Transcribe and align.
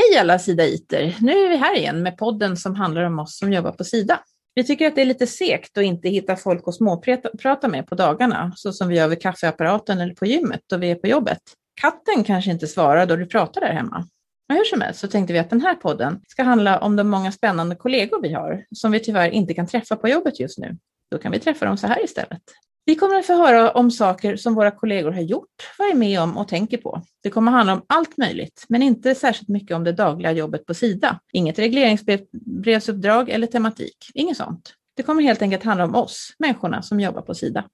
Hej 0.00 0.18
alla 0.18 0.38
Sidaiter! 0.38 1.16
Nu 1.20 1.32
är 1.32 1.48
vi 1.48 1.56
här 1.56 1.76
igen 1.76 2.02
med 2.02 2.16
podden 2.16 2.56
som 2.56 2.74
handlar 2.74 3.02
om 3.02 3.18
oss 3.18 3.38
som 3.38 3.52
jobbar 3.52 3.72
på 3.72 3.84
Sida. 3.84 4.20
Vi 4.54 4.64
tycker 4.64 4.86
att 4.86 4.94
det 4.94 5.00
är 5.00 5.06
lite 5.06 5.26
segt 5.26 5.78
att 5.78 5.84
inte 5.84 6.08
hitta 6.08 6.36
folk 6.36 6.68
att 6.68 6.74
småprata 6.74 7.68
med 7.68 7.86
på 7.86 7.94
dagarna, 7.94 8.52
så 8.56 8.72
som 8.72 8.88
vi 8.88 8.96
gör 8.96 9.08
vid 9.08 9.22
kaffeapparaten 9.22 10.00
eller 10.00 10.14
på 10.14 10.26
gymmet 10.26 10.60
då 10.66 10.76
vi 10.76 10.90
är 10.90 10.94
på 10.94 11.06
jobbet. 11.06 11.38
Katten 11.80 12.24
kanske 12.24 12.50
inte 12.50 12.66
svarar 12.66 13.06
då 13.06 13.16
du 13.16 13.26
pratar 13.26 13.60
där 13.60 13.72
hemma. 13.72 14.06
Men 14.48 14.56
hur 14.56 14.64
som 14.64 14.80
helst 14.80 15.00
så 15.00 15.08
tänkte 15.08 15.32
vi 15.32 15.38
att 15.38 15.50
den 15.50 15.60
här 15.60 15.74
podden 15.74 16.20
ska 16.28 16.42
handla 16.42 16.78
om 16.78 16.96
de 16.96 17.08
många 17.08 17.32
spännande 17.32 17.76
kollegor 17.76 18.22
vi 18.22 18.32
har, 18.32 18.64
som 18.74 18.92
vi 18.92 19.00
tyvärr 19.00 19.30
inte 19.30 19.54
kan 19.54 19.66
träffa 19.66 19.96
på 19.96 20.08
jobbet 20.08 20.40
just 20.40 20.58
nu. 20.58 20.76
Då 21.10 21.18
kan 21.18 21.32
vi 21.32 21.38
träffa 21.38 21.66
dem 21.66 21.76
så 21.76 21.86
här 21.86 22.04
istället. 22.04 22.42
Vi 22.84 22.94
kommer 22.94 23.16
att 23.16 23.26
få 23.26 23.32
höra 23.32 23.70
om 23.70 23.90
saker 23.90 24.36
som 24.36 24.54
våra 24.54 24.70
kollegor 24.70 25.10
har 25.10 25.20
gjort, 25.20 25.48
vad 25.78 25.90
är 25.90 25.94
med 25.94 26.20
om 26.20 26.36
och 26.36 26.48
tänker 26.48 26.76
på. 26.76 27.02
Det 27.22 27.30
kommer 27.30 27.52
handla 27.52 27.72
om 27.72 27.82
allt 27.86 28.16
möjligt, 28.16 28.64
men 28.68 28.82
inte 28.82 29.14
särskilt 29.14 29.48
mycket 29.48 29.76
om 29.76 29.84
det 29.84 29.92
dagliga 29.92 30.32
jobbet 30.32 30.66
på 30.66 30.74
Sida. 30.74 31.20
Inget 31.32 31.58
regleringsbrevsuppdrag 31.58 33.28
eller 33.28 33.46
tematik, 33.46 33.96
inget 34.14 34.36
sånt. 34.36 34.74
Det 34.96 35.02
kommer 35.02 35.22
helt 35.22 35.42
enkelt 35.42 35.64
handla 35.64 35.84
om 35.84 35.94
oss, 35.94 36.34
människorna 36.38 36.82
som 36.82 37.00
jobbar 37.00 37.22
på 37.22 37.34
Sida. 37.34 37.64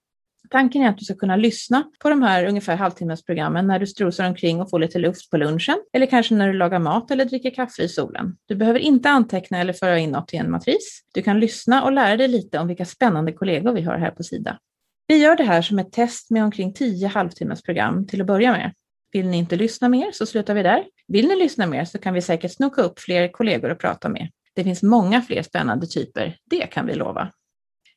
Tanken 0.49 0.81
är 0.81 0.89
att 0.89 0.97
du 0.97 1.05
ska 1.05 1.15
kunna 1.15 1.35
lyssna 1.35 1.83
på 1.99 2.09
de 2.09 2.21
här 2.21 2.45
ungefär 2.45 2.75
halvtimmesprogrammen 2.75 3.67
när 3.67 3.79
du 3.79 3.87
strosar 3.87 4.27
omkring 4.27 4.61
och 4.61 4.69
får 4.69 4.79
lite 4.79 4.99
luft 4.99 5.29
på 5.29 5.37
lunchen, 5.37 5.77
eller 5.93 6.05
kanske 6.05 6.35
när 6.35 6.47
du 6.47 6.53
lagar 6.53 6.79
mat 6.79 7.11
eller 7.11 7.25
dricker 7.25 7.49
kaffe 7.49 7.83
i 7.83 7.89
solen. 7.89 8.37
Du 8.45 8.55
behöver 8.55 8.79
inte 8.79 9.09
anteckna 9.09 9.59
eller 9.59 9.73
föra 9.73 9.99
in 9.99 10.11
något 10.11 10.33
i 10.33 10.37
en 10.37 10.51
matris. 10.51 11.03
Du 11.13 11.21
kan 11.21 11.39
lyssna 11.39 11.83
och 11.83 11.91
lära 11.91 12.17
dig 12.17 12.27
lite 12.27 12.59
om 12.59 12.67
vilka 12.67 12.85
spännande 12.85 13.31
kollegor 13.31 13.73
vi 13.73 13.81
har 13.81 13.97
här 13.97 14.11
på 14.11 14.23
Sida. 14.23 14.59
Vi 15.07 15.17
gör 15.17 15.35
det 15.35 15.43
här 15.43 15.61
som 15.61 15.79
ett 15.79 15.91
test 15.91 16.31
med 16.31 16.43
omkring 16.43 16.73
10 16.73 17.07
halvtimmesprogram 17.07 18.07
till 18.07 18.21
att 18.21 18.27
börja 18.27 18.51
med. 18.51 18.73
Vill 19.11 19.27
ni 19.27 19.37
inte 19.37 19.55
lyssna 19.55 19.89
mer 19.89 20.11
så 20.11 20.25
slutar 20.25 20.53
vi 20.53 20.63
där. 20.63 20.85
Vill 21.07 21.27
ni 21.27 21.35
lyssna 21.35 21.67
mer 21.67 21.85
så 21.85 21.97
kan 21.97 22.13
vi 22.13 22.21
säkert 22.21 22.51
snoka 22.51 22.81
upp 22.81 22.99
fler 22.99 23.27
kollegor 23.27 23.71
att 23.71 23.79
prata 23.79 24.09
med. 24.09 24.29
Det 24.55 24.63
finns 24.63 24.83
många 24.83 25.21
fler 25.21 25.43
spännande 25.43 25.87
typer, 25.87 26.37
det 26.45 26.67
kan 26.67 26.85
vi 26.85 26.95
lova. 26.95 27.31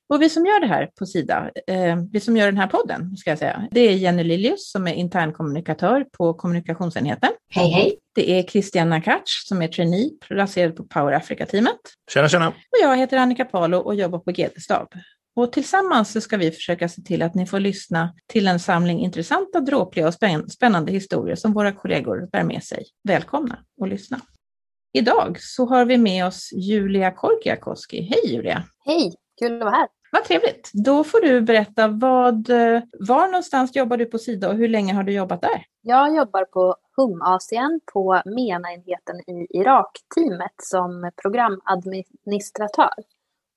Och 0.08 0.22
vi 0.22 0.31
som 0.31 0.47
gör 0.47 0.61
det 0.61 0.66
här 0.66 0.91
på 0.98 1.06
Sida, 1.06 1.50
eh, 1.66 1.97
vi 2.12 2.20
som 2.20 2.36
gör 2.36 2.47
den 2.47 2.56
här 2.56 2.66
podden, 2.66 3.16
ska 3.16 3.31
jag 3.31 3.38
säga, 3.38 3.69
det 3.70 3.81
är 3.81 3.92
Jenny 3.92 4.25
Liljus 4.25 4.70
som 4.70 4.86
är 4.86 4.94
internkommunikatör 4.94 6.05
på 6.12 6.34
kommunikationsenheten. 6.34 7.31
Hej, 7.50 7.70
hej. 7.70 7.98
Det 8.14 8.38
är 8.38 8.42
Christian 8.42 8.88
Nakac 8.88 9.22
som 9.48 9.62
är 9.62 9.69
trainee, 9.69 10.11
placerad 10.28 10.77
på 10.77 10.84
Power 10.84 11.12
Africa-teamet. 11.12 11.81
Tjena, 12.11 12.28
tjena. 12.28 12.48
Och 12.48 12.78
jag 12.83 12.97
heter 12.97 13.16
Annika 13.16 13.44
Palo 13.44 13.78
och 13.78 13.94
jobbar 13.94 14.19
på 14.19 14.31
GD-stab. 14.31 14.88
Och 15.36 15.53
tillsammans 15.53 16.12
så 16.12 16.20
ska 16.20 16.36
vi 16.36 16.50
försöka 16.50 16.89
se 16.89 17.03
till 17.03 17.23
att 17.23 17.34
ni 17.34 17.47
får 17.47 17.61
lyssna 17.61 18.14
till 18.27 18.48
en 18.48 18.61
samling 18.61 19.00
intressanta, 19.00 19.61
dråpliga 19.61 20.09
och 20.09 20.14
spännande 20.53 20.92
historier 20.92 21.37
som 21.37 21.53
våra 21.53 21.72
kollegor 21.72 22.28
bär 22.33 22.42
med 22.42 22.62
sig. 22.62 22.84
Välkomna 23.09 23.59
att 23.83 23.89
lyssna. 23.89 24.20
Idag 24.92 25.37
så 25.41 25.67
har 25.67 25.84
vi 25.84 25.98
med 25.98 26.27
oss 26.27 26.53
Julia 26.53 27.11
Korkiakoski. 27.11 28.00
Hej 28.00 28.34
Julia! 28.34 28.62
Hej, 28.84 29.14
kul 29.41 29.56
att 29.56 29.61
vara 29.61 29.70
här. 29.70 29.89
Vad 30.12 30.25
trevligt. 30.25 30.70
Då 30.72 31.05
får 31.05 31.20
du 31.20 31.41
berätta 31.41 31.89
vad, 31.89 32.48
var 32.98 33.27
någonstans 33.27 33.77
jobbar 33.77 33.97
du 33.97 34.06
på 34.06 34.19
Sida 34.19 34.48
och 34.48 34.56
hur 34.56 34.69
länge 34.69 34.94
har 34.94 35.03
du 35.03 35.12
jobbat 35.12 35.41
där? 35.41 35.65
Jag 35.83 36.17
jobbar 36.17 36.44
på 36.44 36.77
HUM-Asien 36.97 37.81
på 37.92 38.22
MENA-enheten 38.25 39.20
i 39.20 39.47
Irak-teamet 39.59 40.55
som 40.62 41.11
programadministratör 41.22 42.94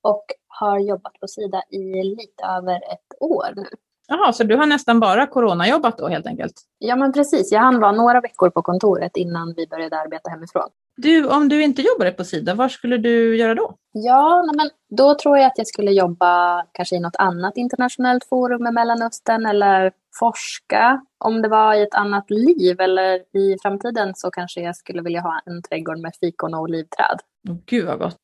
och 0.02 0.24
har 0.60 0.78
jobbat 0.78 1.20
på 1.20 1.28
Sida 1.28 1.62
i 1.70 2.02
lite 2.02 2.44
över 2.44 2.76
ett 2.76 3.20
år 3.20 3.52
nu. 3.56 3.66
Jaha, 4.08 4.32
så 4.32 4.44
du 4.44 4.56
har 4.56 4.66
nästan 4.66 5.00
bara 5.00 5.26
coronajobbat 5.26 5.98
då 5.98 6.08
helt 6.08 6.26
enkelt? 6.26 6.52
Ja, 6.78 6.96
men 6.96 7.12
precis. 7.12 7.52
Jag 7.52 7.60
hann 7.60 7.80
vara 7.80 7.92
några 7.92 8.20
veckor 8.20 8.50
på 8.50 8.62
kontoret 8.62 9.16
innan 9.16 9.54
vi 9.56 9.66
började 9.66 9.98
arbeta 9.98 10.30
hemifrån. 10.30 10.68
Du, 10.96 11.28
om 11.28 11.48
du 11.48 11.62
inte 11.62 11.82
jobbade 11.82 12.12
på 12.12 12.24
Sida, 12.24 12.54
vad 12.54 12.70
skulle 12.70 12.96
du 12.96 13.36
göra 13.36 13.54
då? 13.54 13.74
Ja, 13.92 14.42
nej, 14.46 14.56
men 14.56 14.70
då 14.96 15.14
tror 15.14 15.38
jag 15.38 15.46
att 15.46 15.58
jag 15.58 15.66
skulle 15.66 15.90
jobba 15.90 16.62
kanske 16.72 16.96
i 16.96 17.00
något 17.00 17.16
annat 17.16 17.56
internationellt 17.56 18.24
forum 18.24 18.66
i 18.66 18.70
Mellanöstern 18.70 19.46
eller 19.46 19.92
forska. 20.18 21.00
Om 21.24 21.42
det 21.42 21.48
var 21.48 21.74
i 21.74 21.82
ett 21.82 21.94
annat 21.94 22.30
liv 22.30 22.80
eller 22.80 23.36
i 23.38 23.56
framtiden 23.62 24.12
så 24.14 24.30
kanske 24.30 24.60
jag 24.60 24.76
skulle 24.76 25.02
vilja 25.02 25.20
ha 25.20 25.40
en 25.46 25.62
trädgård 25.62 25.98
med 25.98 26.12
fikon 26.20 26.54
och 26.54 26.60
olivträd. 26.60 27.18
Oh, 27.48 27.56
Gud 27.66 27.86
vad 27.86 27.98
gott. 27.98 28.16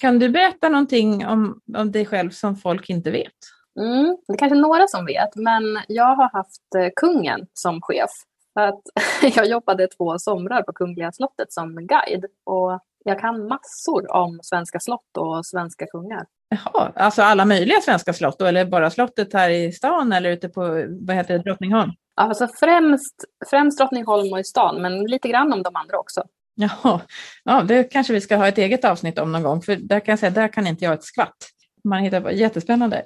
Kan 0.00 0.18
du 0.18 0.28
berätta 0.28 0.68
någonting 0.68 1.26
om, 1.26 1.60
om 1.76 1.92
dig 1.92 2.06
själv 2.06 2.30
som 2.30 2.56
folk 2.56 2.90
inte 2.90 3.10
vet? 3.10 3.32
Mm, 3.80 4.16
det 4.26 4.32
är 4.32 4.38
kanske 4.38 4.58
några 4.58 4.86
som 4.86 5.06
vet, 5.06 5.36
men 5.36 5.62
jag 5.88 6.16
har 6.16 6.30
haft 6.32 6.74
eh, 6.78 6.88
kungen 6.96 7.46
som 7.52 7.80
chef. 7.82 8.10
Att 8.54 8.82
jag 9.36 9.46
jobbade 9.46 9.86
två 9.86 10.18
somrar 10.18 10.62
på 10.62 10.72
Kungliga 10.72 11.12
slottet 11.12 11.52
som 11.52 11.86
guide 11.86 12.24
och 12.44 12.80
jag 13.04 13.20
kan 13.20 13.48
massor 13.48 14.12
om 14.12 14.38
svenska 14.42 14.80
slott 14.80 15.16
och 15.18 15.46
svenska 15.46 15.86
kungar. 15.86 16.26
Jaha, 16.48 16.92
alltså 16.94 17.22
alla 17.22 17.44
möjliga 17.44 17.80
svenska 17.80 18.12
slott 18.12 18.38
då, 18.38 18.44
eller 18.44 18.64
bara 18.64 18.90
slottet 18.90 19.32
här 19.32 19.50
i 19.50 19.72
stan 19.72 20.12
eller 20.12 20.30
ute 20.30 20.48
på 20.48 20.60
vad 21.00 21.16
heter 21.16 21.38
det, 21.38 21.44
Drottningholm? 21.44 21.90
Alltså 22.14 22.48
främst, 22.60 23.24
främst 23.50 23.78
Drottningholm 23.78 24.32
och 24.32 24.40
i 24.40 24.44
stan, 24.44 24.82
men 24.82 25.04
lite 25.04 25.28
grann 25.28 25.52
om 25.52 25.62
de 25.62 25.76
andra 25.76 25.98
också. 25.98 26.22
Jaha, 26.58 27.00
ja, 27.44 27.62
det 27.62 27.84
kanske 27.84 28.12
vi 28.12 28.20
ska 28.20 28.36
ha 28.36 28.48
ett 28.48 28.58
eget 28.58 28.84
avsnitt 28.84 29.18
om 29.18 29.32
någon 29.32 29.42
gång, 29.42 29.62
för 29.62 29.76
där 29.76 30.00
kan 30.00 30.12
jag 30.12 30.18
säga, 30.18 30.30
där 30.30 30.48
kan 30.48 30.66
inte 30.66 30.84
jag 30.84 30.94
ett 30.94 31.04
skvatt. 31.04 31.36
Man 31.84 32.02
hittar 32.02 32.20
på, 32.20 32.32
jättespännande. 32.32 33.02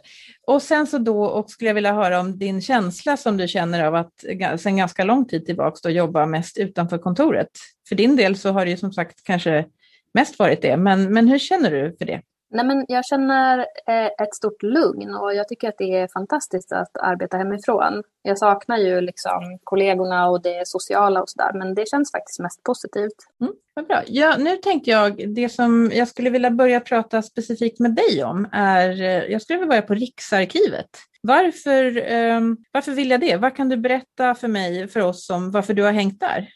Och 0.47 0.63
sen 0.63 0.87
så 0.87 0.99
då 0.99 1.25
och 1.25 1.51
skulle 1.51 1.71
jag 1.71 1.75
vilja 1.75 1.93
höra 1.93 2.21
om 2.21 2.39
din 2.39 2.63
känsla 2.63 3.17
som 3.17 3.37
du 3.37 3.49
känner 3.49 3.85
av 3.85 3.95
att 3.95 4.13
sedan 4.61 4.77
ganska 4.77 5.05
lång 5.05 5.29
tid 5.29 5.47
tillbaka 5.47 5.91
jobba 5.91 6.27
mest 6.27 6.59
utanför 6.59 6.99
kontoret. 6.99 7.49
För 7.89 7.97
din 7.97 8.17
del 8.17 8.37
så 8.37 8.51
har 8.51 8.65
det 8.65 8.71
ju 8.71 8.77
som 8.77 8.93
sagt 8.93 9.25
kanske 9.25 9.67
mest 10.15 10.39
varit 10.39 10.63
det, 10.63 10.77
men, 10.77 11.13
men 11.13 11.29
hur 11.29 11.39
känner 11.39 11.71
du 11.71 11.97
för 11.99 12.05
det? 12.05 12.23
Nej, 12.51 12.67
men 12.67 12.85
jag 12.89 13.05
känner 13.05 13.59
eh, 13.87 14.07
ett 14.07 14.35
stort 14.35 14.63
lugn 14.63 15.15
och 15.15 15.35
jag 15.35 15.49
tycker 15.49 15.69
att 15.69 15.79
det 15.79 15.97
är 15.99 16.09
fantastiskt 16.09 16.73
att 16.73 16.97
arbeta 16.97 17.37
hemifrån. 17.37 18.03
Jag 18.23 18.39
saknar 18.39 18.79
ju 18.79 19.01
liksom 19.01 19.59
kollegorna 19.65 20.29
och 20.29 20.43
det 20.43 20.69
sociala 20.69 21.23
och 21.23 21.29
sådär, 21.31 21.53
men 21.55 21.75
det 21.75 21.89
känns 21.89 22.13
faktiskt 22.13 22.41
mest 22.41 22.63
positivt. 22.63 23.17
Mm, 23.41 23.53
vad 23.75 23.87
bra. 23.87 24.03
Ja, 24.07 24.37
nu 24.39 24.57
tänkte 24.57 24.91
jag, 24.91 25.35
det 25.35 25.49
som 25.49 25.91
jag 25.95 26.09
skulle 26.09 26.31
vilja 26.31 26.51
börja 26.51 26.81
prata 26.81 27.23
specifikt 27.23 27.79
med 27.79 27.95
dig 27.95 28.25
om 28.25 28.49
är, 28.53 29.03
eh, 29.03 29.25
jag 29.33 29.43
skulle 29.43 29.59
vilja 29.59 29.69
börja 29.69 29.83
på 29.83 29.95
Riksarkivet. 29.95 30.91
Varför, 31.23 32.13
um, 32.13 32.57
varför 32.73 32.93
vill 32.93 33.11
jag 33.11 33.21
det? 33.21 33.37
Vad 33.37 33.57
kan 33.57 33.69
du 33.69 33.77
berätta 33.77 34.35
för 34.35 34.49
mig, 34.49 34.89
för 34.89 35.01
oss, 35.01 35.31
om 35.31 35.51
varför 35.51 35.75
du 35.75 35.83
har 35.83 35.93
hängt 35.93 36.21
där? 36.21 36.49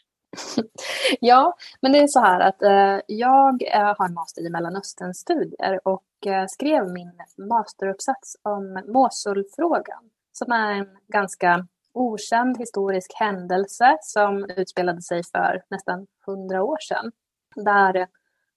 ja, 1.19 1.55
men 1.81 1.91
det 1.91 1.99
är 1.99 2.07
så 2.07 2.19
här 2.19 2.39
att 2.39 2.61
eh, 2.61 2.99
jag 3.07 3.63
eh, 3.73 3.95
har 3.97 4.05
en 4.05 4.13
master 4.13 4.41
i 4.41 4.49
Mellanösternstudier 4.49 5.79
och 5.83 6.27
eh, 6.27 6.45
skrev 6.47 6.91
min 6.91 7.11
masteruppsats 7.37 8.37
om 8.41 8.83
Mosulfrågan 8.87 10.09
som 10.31 10.51
är 10.51 10.71
en 10.71 10.87
ganska 11.07 11.67
okänd 11.93 12.57
historisk 12.57 13.11
händelse 13.15 13.97
som 14.01 14.45
utspelade 14.57 15.01
sig 15.01 15.23
för 15.23 15.63
nästan 15.69 16.07
hundra 16.25 16.63
år 16.63 16.77
sedan. 16.77 17.11
Där 17.55 18.07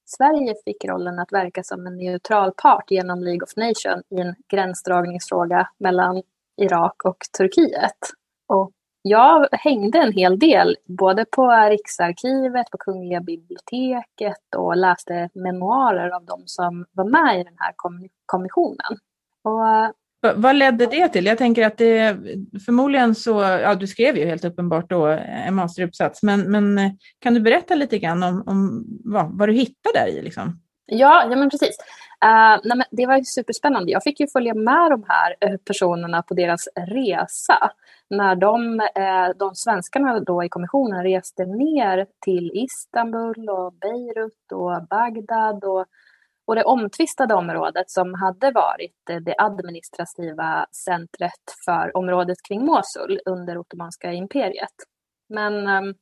Sverige 0.04 0.54
fick 0.64 0.84
rollen 0.84 1.18
att 1.18 1.32
verka 1.32 1.62
som 1.62 1.86
en 1.86 1.96
neutral 1.96 2.52
part 2.62 2.90
genom 2.90 3.22
League 3.22 3.42
of 3.42 3.56
Nations 3.56 4.06
i 4.10 4.20
en 4.20 4.34
gränsdragningsfråga 4.48 5.68
mellan 5.78 6.22
Irak 6.56 7.04
och 7.04 7.18
Turkiet. 7.38 7.98
Och 8.46 8.72
jag 9.08 9.48
hängde 9.52 9.98
en 9.98 10.12
hel 10.12 10.38
del, 10.38 10.76
både 10.86 11.24
på 11.24 11.50
Riksarkivet, 11.50 12.70
på 12.70 12.78
Kungliga 12.78 13.20
biblioteket 13.20 14.54
och 14.56 14.76
läste 14.76 15.30
memoarer 15.34 16.10
av 16.10 16.24
de 16.24 16.42
som 16.46 16.86
var 16.92 17.04
med 17.04 17.40
i 17.40 17.44
den 17.44 17.56
här 17.58 17.74
kommissionen. 18.26 18.98
Och 19.44 19.94
vad 20.34 20.56
ledde 20.56 20.86
det 20.86 21.08
till? 21.08 21.26
Jag 21.26 21.38
tänker 21.38 21.66
att 21.66 21.78
det 21.78 22.16
förmodligen 22.66 23.14
så, 23.14 23.40
ja 23.40 23.74
du 23.74 23.86
skrev 23.86 24.16
ju 24.16 24.26
helt 24.26 24.44
uppenbart 24.44 24.90
då 24.90 25.06
en 25.06 25.54
masteruppsats, 25.54 26.22
men, 26.22 26.40
men 26.50 26.98
kan 27.18 27.34
du 27.34 27.40
berätta 27.40 27.74
lite 27.74 27.98
grann 27.98 28.22
om, 28.22 28.42
om 28.46 28.84
vad, 29.04 29.38
vad 29.38 29.48
du 29.48 29.52
hittade 29.52 29.98
där 29.98 30.06
i? 30.06 30.22
Liksom? 30.22 30.60
Ja, 30.86 31.26
ja 31.30 31.36
men 31.36 31.50
precis. 31.50 31.76
Uh, 32.24 32.60
nej, 32.64 32.76
men 32.76 32.84
det 32.90 33.06
var 33.06 33.22
superspännande. 33.22 33.92
Jag 33.92 34.02
fick 34.02 34.20
ju 34.20 34.26
följa 34.26 34.54
med 34.54 34.90
de 34.90 35.04
här 35.08 35.50
uh, 35.50 35.56
personerna 35.56 36.22
på 36.22 36.34
deras 36.34 36.68
resa. 36.76 37.70
När 38.10 38.36
de, 38.36 38.80
eh, 38.80 39.36
de 39.36 39.54
svenskarna 39.54 40.20
då 40.20 40.44
i 40.44 40.48
kommissionen 40.48 41.02
reste 41.02 41.44
ner 41.44 42.06
till 42.24 42.50
Istanbul 42.54 43.48
och 43.50 43.72
Beirut 43.72 44.52
och 44.52 44.86
Bagdad 44.90 45.64
och, 45.64 45.84
och 46.46 46.54
det 46.54 46.64
omtvistade 46.64 47.34
området 47.34 47.90
som 47.90 48.14
hade 48.14 48.50
varit 48.50 49.10
eh, 49.10 49.16
det 49.16 49.34
administrativa 49.38 50.66
centret 50.86 51.44
för 51.64 51.96
området 51.96 52.38
kring 52.48 52.66
Mosul 52.66 53.20
under 53.26 53.58
Ottomanska 53.58 54.12
imperiet. 54.12 54.74
Men 55.28 55.66
ehm, 55.66 55.94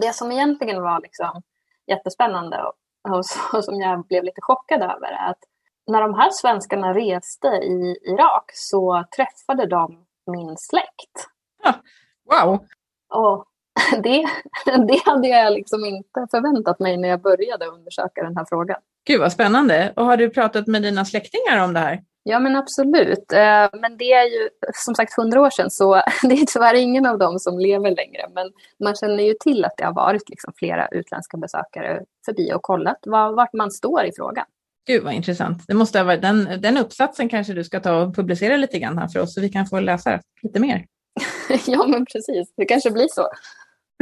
det 0.00 0.14
som 0.14 0.32
egentligen 0.32 0.82
var 0.82 1.00
liksom 1.00 1.42
jättespännande 1.86 2.62
och 3.08 3.26
som 3.64 3.80
jag 3.80 4.06
blev 4.06 4.24
lite 4.24 4.40
chockad 4.40 4.82
över 4.82 5.12
är 5.12 5.30
att 5.30 5.44
när 5.86 6.00
de 6.00 6.14
här 6.14 6.30
svenskarna 6.30 6.94
reste 6.94 7.48
i 7.48 7.96
Irak 8.02 8.50
så 8.54 9.04
träffade 9.16 9.66
de 9.66 10.04
min 10.26 10.56
släkt. 10.56 11.28
wow! 12.30 12.66
Och 13.14 13.46
Det, 14.02 14.24
det 14.64 15.02
hade 15.04 15.28
jag 15.28 15.52
liksom 15.52 15.84
inte 15.84 16.26
förväntat 16.30 16.80
mig 16.80 16.96
när 16.96 17.08
jag 17.08 17.22
började 17.22 17.66
undersöka 17.66 18.22
den 18.22 18.36
här 18.36 18.46
frågan. 18.48 18.76
Gud 19.06 19.20
vad 19.20 19.32
spännande. 19.32 19.92
Och 19.96 20.04
har 20.04 20.16
du 20.16 20.30
pratat 20.30 20.66
med 20.66 20.82
dina 20.82 21.04
släktingar 21.04 21.64
om 21.64 21.72
det 21.72 21.80
här? 21.80 22.02
Ja 22.24 22.38
men 22.38 22.56
absolut. 22.56 23.32
Eh, 23.32 23.80
men 23.80 23.96
det 23.98 24.12
är 24.12 24.24
ju 24.24 24.48
som 24.74 24.94
sagt 24.94 25.16
hundra 25.16 25.40
år 25.40 25.50
sedan 25.50 25.70
så 25.70 25.94
det 26.22 26.34
är 26.34 26.46
tyvärr 26.46 26.74
ingen 26.74 27.06
av 27.06 27.18
dem 27.18 27.38
som 27.38 27.58
lever 27.58 27.90
längre. 27.90 28.28
Men 28.34 28.50
man 28.84 28.94
känner 28.94 29.24
ju 29.24 29.34
till 29.40 29.64
att 29.64 29.76
det 29.76 29.84
har 29.84 29.94
varit 29.94 30.28
liksom 30.28 30.52
flera 30.56 30.88
utländska 30.88 31.36
besökare 31.36 32.02
förbi 32.24 32.52
och 32.54 32.62
kollat 32.62 32.98
vart 33.06 33.52
man 33.52 33.70
står 33.70 34.04
i 34.04 34.10
frågan. 34.16 34.44
Gud 34.86 35.04
vad 35.04 35.12
intressant. 35.12 35.64
Det 35.66 35.74
måste 35.74 35.98
ha 35.98 36.04
varit, 36.04 36.22
den, 36.22 36.48
den 36.60 36.78
uppsatsen 36.78 37.28
kanske 37.28 37.52
du 37.52 37.64
ska 37.64 37.80
ta 37.80 38.02
och 38.02 38.14
publicera 38.14 38.56
lite 38.56 38.78
grann 38.78 38.98
här 38.98 39.08
för 39.08 39.20
oss 39.20 39.34
så 39.34 39.40
vi 39.40 39.48
kan 39.48 39.66
få 39.66 39.80
läsa 39.80 40.20
lite 40.42 40.60
mer. 40.60 40.86
ja 41.66 41.86
men 41.86 42.06
precis, 42.06 42.52
det 42.56 42.64
kanske 42.64 42.90
blir 42.90 43.08
så. 43.08 43.28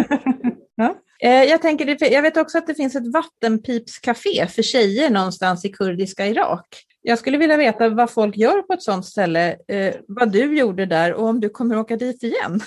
ja. 0.74 0.94
Eh, 1.22 1.44
jag, 1.44 1.62
tänker, 1.62 2.12
jag 2.12 2.22
vet 2.22 2.36
också 2.36 2.58
att 2.58 2.66
det 2.66 2.74
finns 2.74 2.96
ett 2.96 3.12
vattenpipscafé 3.12 4.46
för 4.46 4.62
tjejer 4.62 5.10
någonstans 5.10 5.64
i 5.64 5.68
kurdiska 5.68 6.26
Irak. 6.26 6.86
Jag 7.02 7.18
skulle 7.18 7.38
vilja 7.38 7.56
veta 7.56 7.88
vad 7.88 8.10
folk 8.10 8.36
gör 8.36 8.62
på 8.62 8.72
ett 8.72 8.82
sådant 8.82 9.06
ställe, 9.06 9.56
eh, 9.68 9.94
vad 10.08 10.32
du 10.32 10.58
gjorde 10.58 10.86
där 10.86 11.14
och 11.14 11.28
om 11.28 11.40
du 11.40 11.48
kommer 11.48 11.78
åka 11.78 11.96
dit 11.96 12.22
igen. 12.22 12.60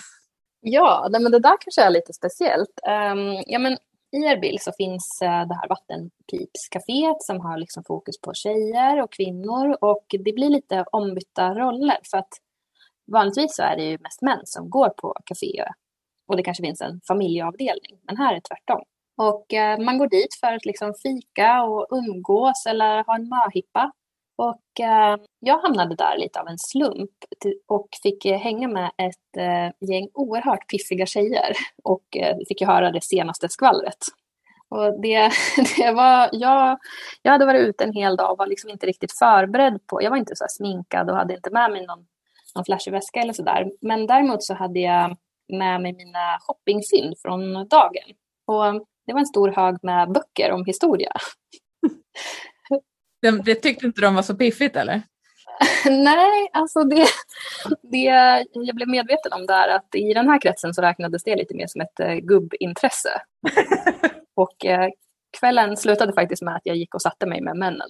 Ja, 0.66 1.10
men 1.12 1.31
det 1.31 1.39
där 1.39 1.57
kanske 1.60 1.81
är 1.81 1.89
lite 1.89 2.13
speciellt. 2.13 2.80
Um, 2.88 3.44
ja, 3.48 3.60
men 3.60 3.78
I 4.12 4.25
Erbil 4.25 4.57
så 4.62 4.72
finns 4.78 5.19
uh, 5.24 5.48
det 5.48 5.56
här 5.56 5.69
vattenpipscaféet 5.69 7.22
som 7.22 7.39
har 7.39 7.57
liksom 7.57 7.84
fokus 7.84 8.22
på 8.22 8.34
tjejer 8.34 9.01
och 9.01 9.12
kvinnor 9.12 9.78
och 9.81 10.06
det 10.10 10.34
blir 10.34 10.50
lite 10.50 10.86
ombytta 10.92 11.54
roller 11.54 11.98
för 12.12 12.18
att 12.18 12.34
vanligtvis 13.12 13.56
så 13.56 13.64
är 13.64 13.76
det 13.76 13.84
ju 13.84 13.98
mest 14.02 14.22
män 14.22 14.42
som 14.44 14.70
går 14.70 14.90
på 14.90 15.14
kaféer 15.26 15.68
och 16.28 16.38
det 16.38 16.44
kanske 16.44 16.64
finns 16.64 16.82
en 16.82 17.02
familjeavdelning, 17.08 18.00
men 18.08 18.18
här 18.18 18.32
är 18.32 18.36
det 18.36 18.42
tvärtom. 18.42 18.84
Och 19.18 19.54
eh, 19.54 19.80
man 19.80 19.98
går 19.98 20.08
dit 20.08 20.36
för 20.40 20.54
att 20.54 20.66
liksom 20.66 20.94
fika 21.04 21.64
och 21.64 21.88
umgås 21.92 22.66
eller 22.70 23.04
ha 23.04 23.16
en 23.16 23.30
möhippa. 23.30 23.92
Och 24.36 24.80
eh, 24.80 25.18
jag 25.40 25.60
hamnade 25.60 25.96
där 25.96 26.18
lite 26.18 26.40
av 26.40 26.48
en 26.48 26.58
slump 26.58 27.12
och 27.68 27.88
fick 28.04 28.26
eh, 28.26 28.40
hänga 28.40 28.68
med 28.68 28.92
ett 28.98 29.38
eh, 29.38 29.90
gäng 29.90 30.10
oerhört 30.14 30.70
piffiga 30.70 31.06
tjejer 31.06 31.54
och 31.84 32.18
eh, 32.18 32.38
fick 32.48 32.62
höra 32.62 32.92
det 32.92 33.04
senaste 33.04 33.50
skvallret. 33.50 34.06
Och 34.70 35.02
det, 35.02 35.32
det 35.78 35.92
var, 35.92 36.30
jag, 36.32 36.80
jag 37.22 37.32
hade 37.32 37.46
varit 37.46 37.62
ute 37.62 37.84
en 37.84 37.94
hel 37.94 38.16
dag 38.16 38.32
och 38.32 38.38
var 38.38 38.48
liksom 38.48 38.70
inte 38.70 38.86
riktigt 38.86 39.12
förberedd 39.12 39.88
på, 39.88 40.04
jag 40.04 40.10
var 40.10 40.18
inte 40.18 40.36
så 40.36 40.46
sminkad 40.50 41.10
och 41.10 41.16
hade 41.16 41.36
inte 41.36 41.50
med 41.50 41.72
mig 41.72 41.86
någon, 41.86 42.06
någon 42.56 42.66
flashig 42.66 42.92
väska 42.92 43.20
eller 43.20 43.34
sådär. 43.34 43.72
Men 43.82 44.08
däremot 44.08 44.44
så 44.44 44.54
hade 44.54 44.80
jag 44.80 45.18
med 45.54 45.82
mig 45.82 45.94
mina 45.94 46.38
shoppingfynd 46.40 47.14
från 47.22 47.68
dagen. 47.68 48.14
Och 48.46 48.86
det 49.06 49.14
var 49.14 49.20
en 49.20 49.26
stor 49.26 49.52
hög 49.52 49.78
med 49.84 50.12
böcker 50.12 50.52
om 50.52 50.66
historia. 50.66 51.12
Det 53.46 53.56
tyckte 53.56 53.86
inte 53.86 54.02
de 54.02 54.16
var 54.16 54.22
så 54.22 54.36
piffigt 54.36 54.76
eller? 54.76 55.02
Nej, 55.86 56.50
alltså 56.54 56.84
det, 56.84 57.08
det 57.82 58.46
jag 58.54 58.76
blev 58.76 58.88
medveten 58.88 59.34
om 59.34 59.46
där 59.46 59.70
att 59.70 59.96
i 59.96 60.14
den 60.14 60.30
här 60.30 60.42
kretsen 60.42 60.74
så 60.74 60.82
räknades 60.82 61.24
det 61.24 61.36
lite 61.36 61.56
mer 61.56 61.68
som 61.68 61.82
ett 61.82 62.00
uh, 62.00 62.16
gubbintresse. 62.16 63.22
och 64.36 64.66
uh, 64.66 64.88
kvällen 65.40 65.78
slutade 65.78 66.14
faktiskt 66.14 66.42
med 66.42 66.56
att 66.56 66.62
jag 66.64 66.76
gick 66.76 66.96
och 66.96 67.02
satte 67.02 67.26
mig 67.26 67.42
med 67.42 67.58
männen. 67.58 67.90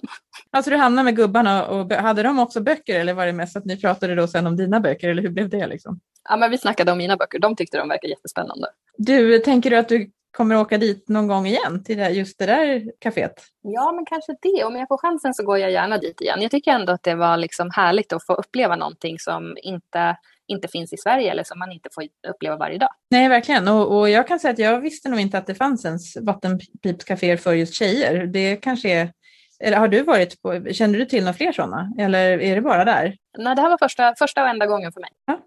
Alltså 0.50 0.70
du 0.70 0.76
hamnade 0.76 1.04
med 1.04 1.16
gubbarna 1.16 1.66
och 1.66 1.92
hade 1.92 2.22
de 2.22 2.38
också 2.38 2.60
böcker 2.60 3.00
eller 3.00 3.14
var 3.14 3.26
det 3.26 3.32
mest 3.32 3.56
att 3.56 3.64
ni 3.64 3.80
pratade 3.80 4.14
då 4.14 4.26
sen 4.26 4.46
om 4.46 4.56
dina 4.56 4.80
böcker 4.80 5.08
eller 5.08 5.22
hur 5.22 5.30
blev 5.30 5.48
det 5.48 5.66
liksom? 5.66 6.00
Ja 6.28 6.36
men 6.36 6.50
vi 6.50 6.58
snackade 6.58 6.92
om 6.92 6.98
mina 6.98 7.16
böcker, 7.16 7.38
de 7.38 7.56
tyckte 7.56 7.78
de 7.78 7.88
verkade 7.88 8.10
jättespännande. 8.10 8.66
Du, 8.98 9.38
tänker 9.38 9.70
du 9.70 9.76
att 9.76 9.88
du 9.88 10.10
kommer 10.36 10.56
åka 10.56 10.78
dit 10.78 11.08
någon 11.08 11.26
gång 11.26 11.46
igen 11.46 11.84
till 11.84 11.98
just 11.98 12.38
det 12.38 12.46
där 12.46 12.92
kaféet? 13.00 13.34
Ja, 13.62 13.92
men 13.92 14.06
kanske 14.06 14.36
det. 14.42 14.64
Om 14.64 14.76
jag 14.76 14.88
får 14.88 14.98
chansen 14.98 15.34
så 15.34 15.44
går 15.44 15.58
jag 15.58 15.70
gärna 15.70 15.98
dit 15.98 16.20
igen. 16.20 16.42
Jag 16.42 16.50
tycker 16.50 16.70
ändå 16.70 16.92
att 16.92 17.02
det 17.02 17.14
var 17.14 17.36
liksom 17.36 17.70
härligt 17.70 18.12
att 18.12 18.26
få 18.26 18.34
uppleva 18.34 18.76
någonting 18.76 19.18
som 19.18 19.56
inte, 19.62 20.16
inte 20.46 20.68
finns 20.68 20.92
i 20.92 20.96
Sverige 20.96 21.30
eller 21.30 21.44
som 21.44 21.58
man 21.58 21.72
inte 21.72 21.88
får 21.94 22.04
uppleva 22.28 22.56
varje 22.56 22.78
dag. 22.78 22.88
Nej, 23.10 23.28
verkligen. 23.28 23.68
Och, 23.68 23.98
och 23.98 24.10
jag 24.10 24.28
kan 24.28 24.40
säga 24.40 24.52
att 24.52 24.58
jag 24.58 24.80
visste 24.80 25.08
nog 25.08 25.20
inte 25.20 25.38
att 25.38 25.46
det 25.46 25.54
fanns 25.54 25.84
ens 25.84 26.16
vattenpipscaféer 26.16 27.36
för 27.36 27.52
just 27.52 27.74
tjejer. 27.74 28.26
Det 28.26 28.56
kanske 28.56 28.90
är 28.90 29.12
eller 29.60 29.76
har 29.76 29.88
du 29.88 30.02
varit 30.02 30.42
på, 30.42 30.72
känner 30.72 30.98
du 30.98 31.04
till 31.04 31.24
några 31.24 31.34
fler 31.34 31.52
sådana? 31.52 31.92
Eller 31.98 32.40
är 32.40 32.54
det 32.54 32.60
bara 32.60 32.84
där? 32.84 33.16
Nej, 33.38 33.54
det 33.54 33.62
här 33.62 33.70
var 33.70 33.78
första, 33.78 34.14
första 34.18 34.42
och 34.42 34.48
enda 34.48 34.66
gången 34.66 34.92
för 34.92 35.00
mig. 35.00 35.10
Ja, 35.26 35.40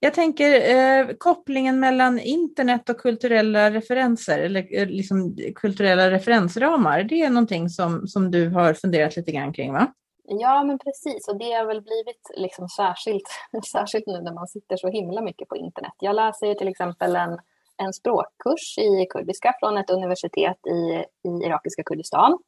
jag 0.00 0.14
tänker 0.14 0.76
eh, 0.76 1.06
kopplingen 1.18 1.80
mellan 1.80 2.18
internet 2.18 2.90
och 2.90 2.98
kulturella 2.98 3.70
referenser, 3.70 4.38
eller 4.38 4.78
eh, 4.78 4.86
liksom 4.86 5.36
kulturella 5.54 6.10
referensramar, 6.10 7.02
det 7.02 7.22
är 7.22 7.30
någonting 7.30 7.68
som, 7.68 8.06
som 8.06 8.30
du 8.30 8.48
har 8.48 8.74
funderat 8.74 9.16
lite 9.16 9.32
grann 9.32 9.52
kring 9.52 9.72
va? 9.72 9.92
Ja, 10.32 10.64
men 10.64 10.78
precis. 10.78 11.28
Och 11.28 11.36
det 11.36 11.52
har 11.52 11.64
väl 11.64 11.82
blivit 11.82 12.30
liksom 12.36 12.68
särskilt, 12.68 13.28
särskilt 13.72 14.06
nu 14.06 14.20
när 14.20 14.32
man 14.32 14.48
sitter 14.48 14.76
så 14.76 14.88
himla 14.88 15.20
mycket 15.20 15.48
på 15.48 15.56
internet. 15.56 15.92
Jag 15.98 16.16
läser 16.16 16.46
ju 16.46 16.54
till 16.54 16.68
exempel 16.68 17.16
en, 17.16 17.38
en 17.76 17.92
språkkurs 17.92 18.78
i 18.78 19.06
kurdiska 19.10 19.54
från 19.60 19.78
ett 19.78 19.90
universitet 19.90 20.66
i, 20.66 21.04
i 21.28 21.46
irakiska 21.46 21.82
Kurdistan. 21.82 22.38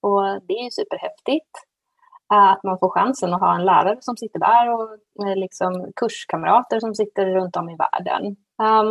Och 0.00 0.22
det 0.22 0.54
är 0.54 0.64
ju 0.64 0.70
superhäftigt 0.70 1.50
att 2.28 2.62
man 2.62 2.78
får 2.78 2.90
chansen 2.90 3.34
att 3.34 3.40
ha 3.40 3.54
en 3.54 3.64
lärare 3.64 3.98
som 4.00 4.16
sitter 4.16 4.38
där 4.38 4.74
och 4.74 4.90
eh, 5.28 5.36
liksom 5.36 5.92
kurskamrater 5.96 6.80
som 6.80 6.94
sitter 6.94 7.26
runt 7.26 7.56
om 7.56 7.70
i 7.70 7.76
världen. 7.76 8.36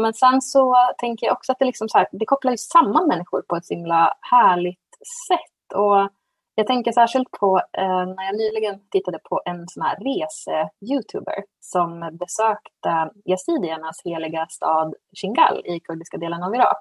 Men 0.02 0.14
sen 0.14 0.42
så 0.42 0.76
tänker 0.98 1.28
jag 1.28 1.34
också 1.34 1.52
att 1.52 1.60
det, 1.60 1.66
liksom 1.66 1.90
så 1.90 1.98
här, 1.98 2.08
det 2.12 2.26
kopplar 2.26 2.52
ju 2.52 2.58
samman 2.58 3.08
människor 3.08 3.42
på 3.42 3.56
ett 3.56 3.66
så 3.66 3.74
himla 3.74 4.14
härligt 4.22 4.90
sätt. 5.28 5.78
Och 5.78 6.10
jag 6.56 6.68
tänker 6.68 6.92
särskilt 6.92 7.32
på 7.32 7.62
eh, 7.78 8.06
när 8.06 8.24
jag 8.26 8.38
nyligen 8.38 8.80
tittade 8.92 9.20
på 9.30 9.42
en 9.46 9.68
sån 9.68 9.84
här 9.84 9.96
rese-youtuber 9.96 11.44
som 11.60 12.18
besökte 12.20 13.12
yazidiernas 13.26 14.02
heliga 14.06 14.46
stad 14.50 14.94
Shingal 15.22 15.62
i 15.66 15.80
kurdiska 15.80 16.18
delen 16.18 16.44
av 16.44 16.56
Irak. 16.56 16.80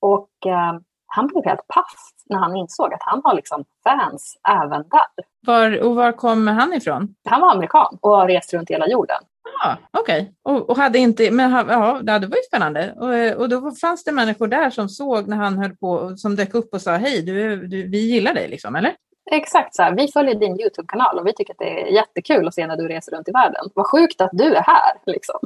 Och 0.00 0.46
eh, 0.46 0.72
han 1.06 1.26
blev 1.26 1.44
helt 1.44 1.68
paff 1.68 1.94
när 2.26 2.38
han 2.38 2.56
insåg 2.56 2.94
att 2.94 3.02
han 3.02 3.20
har 3.24 3.34
liksom 3.34 3.64
fans 3.84 4.36
även 4.48 4.88
där. 4.88 5.24
Var, 5.46 5.82
och 5.82 5.96
var 5.96 6.12
kom 6.12 6.46
han 6.46 6.72
ifrån? 6.72 7.14
Han 7.28 7.40
var 7.40 7.50
amerikan 7.52 7.98
och 8.00 8.10
har 8.10 8.28
rest 8.28 8.54
runt 8.54 8.70
hela 8.70 8.88
jorden. 8.88 9.18
Okej, 9.90 10.20
okay. 10.20 10.32
och, 10.42 10.70
och, 10.70 10.76
hade 10.76 10.98
inte, 10.98 11.30
men 11.30 11.50
ja, 11.50 12.00
det 12.02 12.26
var 12.26 12.36
ju 12.36 12.42
spännande. 12.48 12.92
Och, 12.92 13.40
och 13.40 13.48
då 13.48 13.70
fanns 13.70 14.04
det 14.04 14.12
människor 14.12 14.48
där 14.48 14.70
som 14.70 14.88
såg 14.88 15.28
när 15.28 15.36
han 15.36 15.58
höll 15.58 15.76
på, 15.76 16.16
som 16.16 16.36
dök 16.36 16.54
upp 16.54 16.74
och 16.74 16.82
sa 16.82 16.96
hej, 16.96 17.22
du, 17.22 17.66
du, 17.66 17.88
vi 17.88 17.98
gillar 17.98 18.34
dig 18.34 18.48
liksom, 18.48 18.76
eller? 18.76 18.94
Exakt 19.30 19.74
så 19.74 19.82
här. 19.82 19.96
vi 19.96 20.08
följer 20.08 20.34
din 20.34 20.60
YouTube-kanal 20.60 21.18
och 21.18 21.26
vi 21.26 21.32
tycker 21.32 21.52
att 21.52 21.58
det 21.58 21.80
är 21.82 21.86
jättekul 21.86 22.48
att 22.48 22.54
se 22.54 22.66
när 22.66 22.76
du 22.76 22.88
reser 22.88 23.12
runt 23.12 23.28
i 23.28 23.32
världen. 23.32 23.64
Vad 23.74 23.86
sjukt 23.86 24.20
att 24.20 24.30
du 24.32 24.54
är 24.54 24.62
här 24.62 24.92
liksom. 25.06 25.40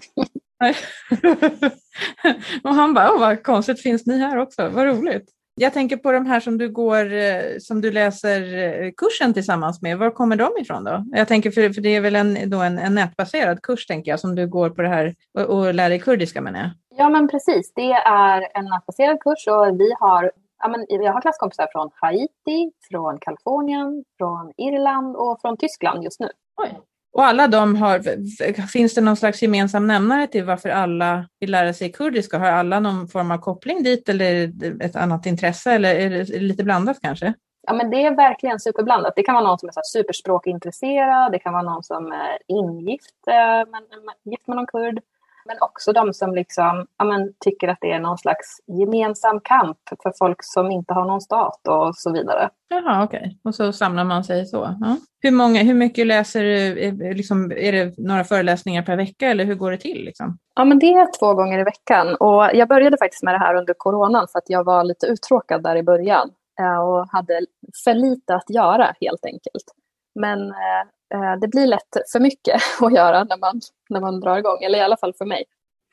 och 2.64 2.74
han 2.74 2.94
bara, 2.94 3.18
vad 3.18 3.42
konstigt 3.42 3.82
finns 3.82 4.06
ni 4.06 4.18
här 4.18 4.38
också, 4.38 4.68
vad 4.68 4.86
roligt. 4.86 5.28
Jag 5.54 5.72
tänker 5.72 5.96
på 5.96 6.12
de 6.12 6.26
här 6.26 6.40
som 6.40 6.58
du 6.58 6.68
går, 6.70 7.12
eh, 7.12 7.40
som 7.60 7.80
du 7.80 7.92
läser 7.92 8.58
eh, 8.58 8.90
kursen 8.96 9.34
tillsammans 9.34 9.82
med. 9.82 9.98
Var 9.98 10.10
kommer 10.10 10.36
de 10.36 10.50
ifrån 10.60 10.84
då? 10.84 11.04
Jag 11.10 11.28
tänker 11.28 11.50
för, 11.50 11.70
för 11.70 11.80
det 11.80 11.96
är 11.96 12.00
väl 12.00 12.16
en, 12.16 12.50
då 12.50 12.60
en, 12.60 12.78
en 12.78 12.94
nätbaserad 12.94 13.62
kurs 13.62 13.86
tänker 13.86 14.10
jag 14.10 14.20
som 14.20 14.34
du 14.34 14.48
går 14.48 14.70
på 14.70 14.82
det 14.82 14.88
här 14.88 15.14
och, 15.38 15.42
och 15.42 15.74
lär 15.74 15.88
dig 15.88 15.98
kurdiska 15.98 16.40
menar 16.40 16.60
jag. 16.60 16.70
Ja 16.98 17.08
men 17.08 17.28
precis, 17.28 17.72
det 17.74 17.92
är 17.92 18.48
en 18.58 18.64
nätbaserad 18.64 19.20
kurs 19.20 19.46
och 19.46 19.80
vi 19.80 19.92
har 20.00 20.30
Ja, 20.64 20.68
men 20.68 20.86
jag 20.88 21.12
har 21.12 21.20
klasskompisar 21.20 21.68
från 21.72 21.90
Haiti, 21.94 22.72
från 22.90 23.18
Kalifornien, 23.18 24.04
från 24.18 24.52
Irland 24.56 25.16
och 25.16 25.40
från 25.40 25.56
Tyskland 25.56 26.04
just 26.04 26.20
nu. 26.20 26.28
Oj. 26.56 26.80
Och 27.12 27.24
alla 27.24 27.48
de 27.48 27.76
har, 27.76 28.66
finns 28.66 28.94
det 28.94 29.00
någon 29.00 29.16
slags 29.16 29.42
gemensam 29.42 29.86
nämnare 29.86 30.26
till 30.26 30.44
varför 30.44 30.68
alla 30.68 31.28
vill 31.40 31.50
lära 31.50 31.72
sig 31.72 31.92
kurdiska? 31.92 32.38
Har 32.38 32.46
alla 32.46 32.80
någon 32.80 33.08
form 33.08 33.30
av 33.30 33.38
koppling 33.38 33.82
dit 33.82 34.08
eller 34.08 34.52
ett 34.84 34.96
annat 34.96 35.26
intresse 35.26 35.72
eller 35.72 35.94
är 35.94 36.10
det 36.10 36.38
lite 36.38 36.64
blandat 36.64 36.98
kanske? 37.02 37.34
Ja, 37.66 37.72
men 37.72 37.90
det 37.90 37.96
är 37.96 38.16
verkligen 38.16 38.60
superblandat. 38.60 39.12
Det 39.16 39.22
kan 39.22 39.34
vara 39.34 39.44
någon 39.44 39.58
som 39.58 39.68
är 39.68 39.72
så 39.72 39.80
superspråkintresserad, 39.98 41.32
det 41.32 41.38
kan 41.38 41.52
vara 41.52 41.62
någon 41.62 41.82
som 41.82 42.12
är 42.12 42.38
ingift 42.46 43.28
eh, 43.28 43.70
med, 43.70 43.82
gift 44.24 44.46
med 44.46 44.56
någon 44.56 44.66
kurd. 44.66 45.00
Men 45.44 45.56
också 45.60 45.92
de 45.92 46.14
som 46.14 46.34
liksom, 46.34 46.86
ja, 46.98 47.04
men, 47.04 47.32
tycker 47.44 47.68
att 47.68 47.78
det 47.80 47.92
är 47.92 48.00
någon 48.00 48.18
slags 48.18 48.60
gemensam 48.66 49.40
kamp 49.40 49.78
för 50.02 50.12
folk 50.18 50.38
som 50.40 50.70
inte 50.70 50.94
har 50.94 51.04
någon 51.04 51.20
stat 51.20 51.68
och 51.68 51.96
så 51.96 52.12
vidare. 52.12 52.50
Jaha, 52.68 53.04
okej. 53.04 53.18
Okay. 53.18 53.36
Och 53.44 53.54
så 53.54 53.72
samlar 53.72 54.04
man 54.04 54.24
sig 54.24 54.46
så. 54.46 54.76
Ja. 54.80 54.96
Hur, 55.20 55.30
många, 55.30 55.62
hur 55.62 55.74
mycket 55.74 56.06
läser 56.06 56.42
du? 56.44 57.14
Liksom, 57.14 57.52
är 57.56 57.72
det 57.72 57.98
några 57.98 58.24
föreläsningar 58.24 58.82
per 58.82 58.96
vecka 58.96 59.26
eller 59.26 59.44
hur 59.44 59.54
går 59.54 59.70
det 59.70 59.78
till? 59.78 60.04
Liksom? 60.04 60.38
Ja, 60.54 60.64
men 60.64 60.78
det 60.78 60.92
är 60.92 61.18
två 61.18 61.34
gånger 61.34 61.58
i 61.58 61.64
veckan. 61.64 62.14
Och 62.14 62.50
jag 62.54 62.68
började 62.68 62.96
faktiskt 62.98 63.22
med 63.22 63.34
det 63.34 63.38
här 63.38 63.54
under 63.54 63.74
coronan 63.78 64.26
för 64.32 64.38
att 64.38 64.50
jag 64.50 64.64
var 64.64 64.84
lite 64.84 65.06
uttråkad 65.06 65.62
där 65.62 65.76
i 65.76 65.82
början 65.82 66.30
eh, 66.60 66.78
och 66.78 67.08
hade 67.10 67.40
för 67.84 67.94
lite 67.94 68.34
att 68.34 68.50
göra 68.50 68.94
helt 69.00 69.24
enkelt. 69.24 69.64
Men 70.14 70.38
eh, 71.14 71.40
det 71.40 71.48
blir 71.48 71.66
lätt 71.66 71.96
för 72.12 72.20
mycket 72.20 72.62
att 72.80 72.94
göra 72.94 73.24
när 73.24 73.36
man, 73.36 73.60
när 73.90 74.00
man 74.00 74.20
drar 74.20 74.38
igång, 74.38 74.62
eller 74.62 74.78
i 74.78 74.82
alla 74.82 74.96
fall 74.96 75.14
för 75.14 75.24
mig. 75.24 75.44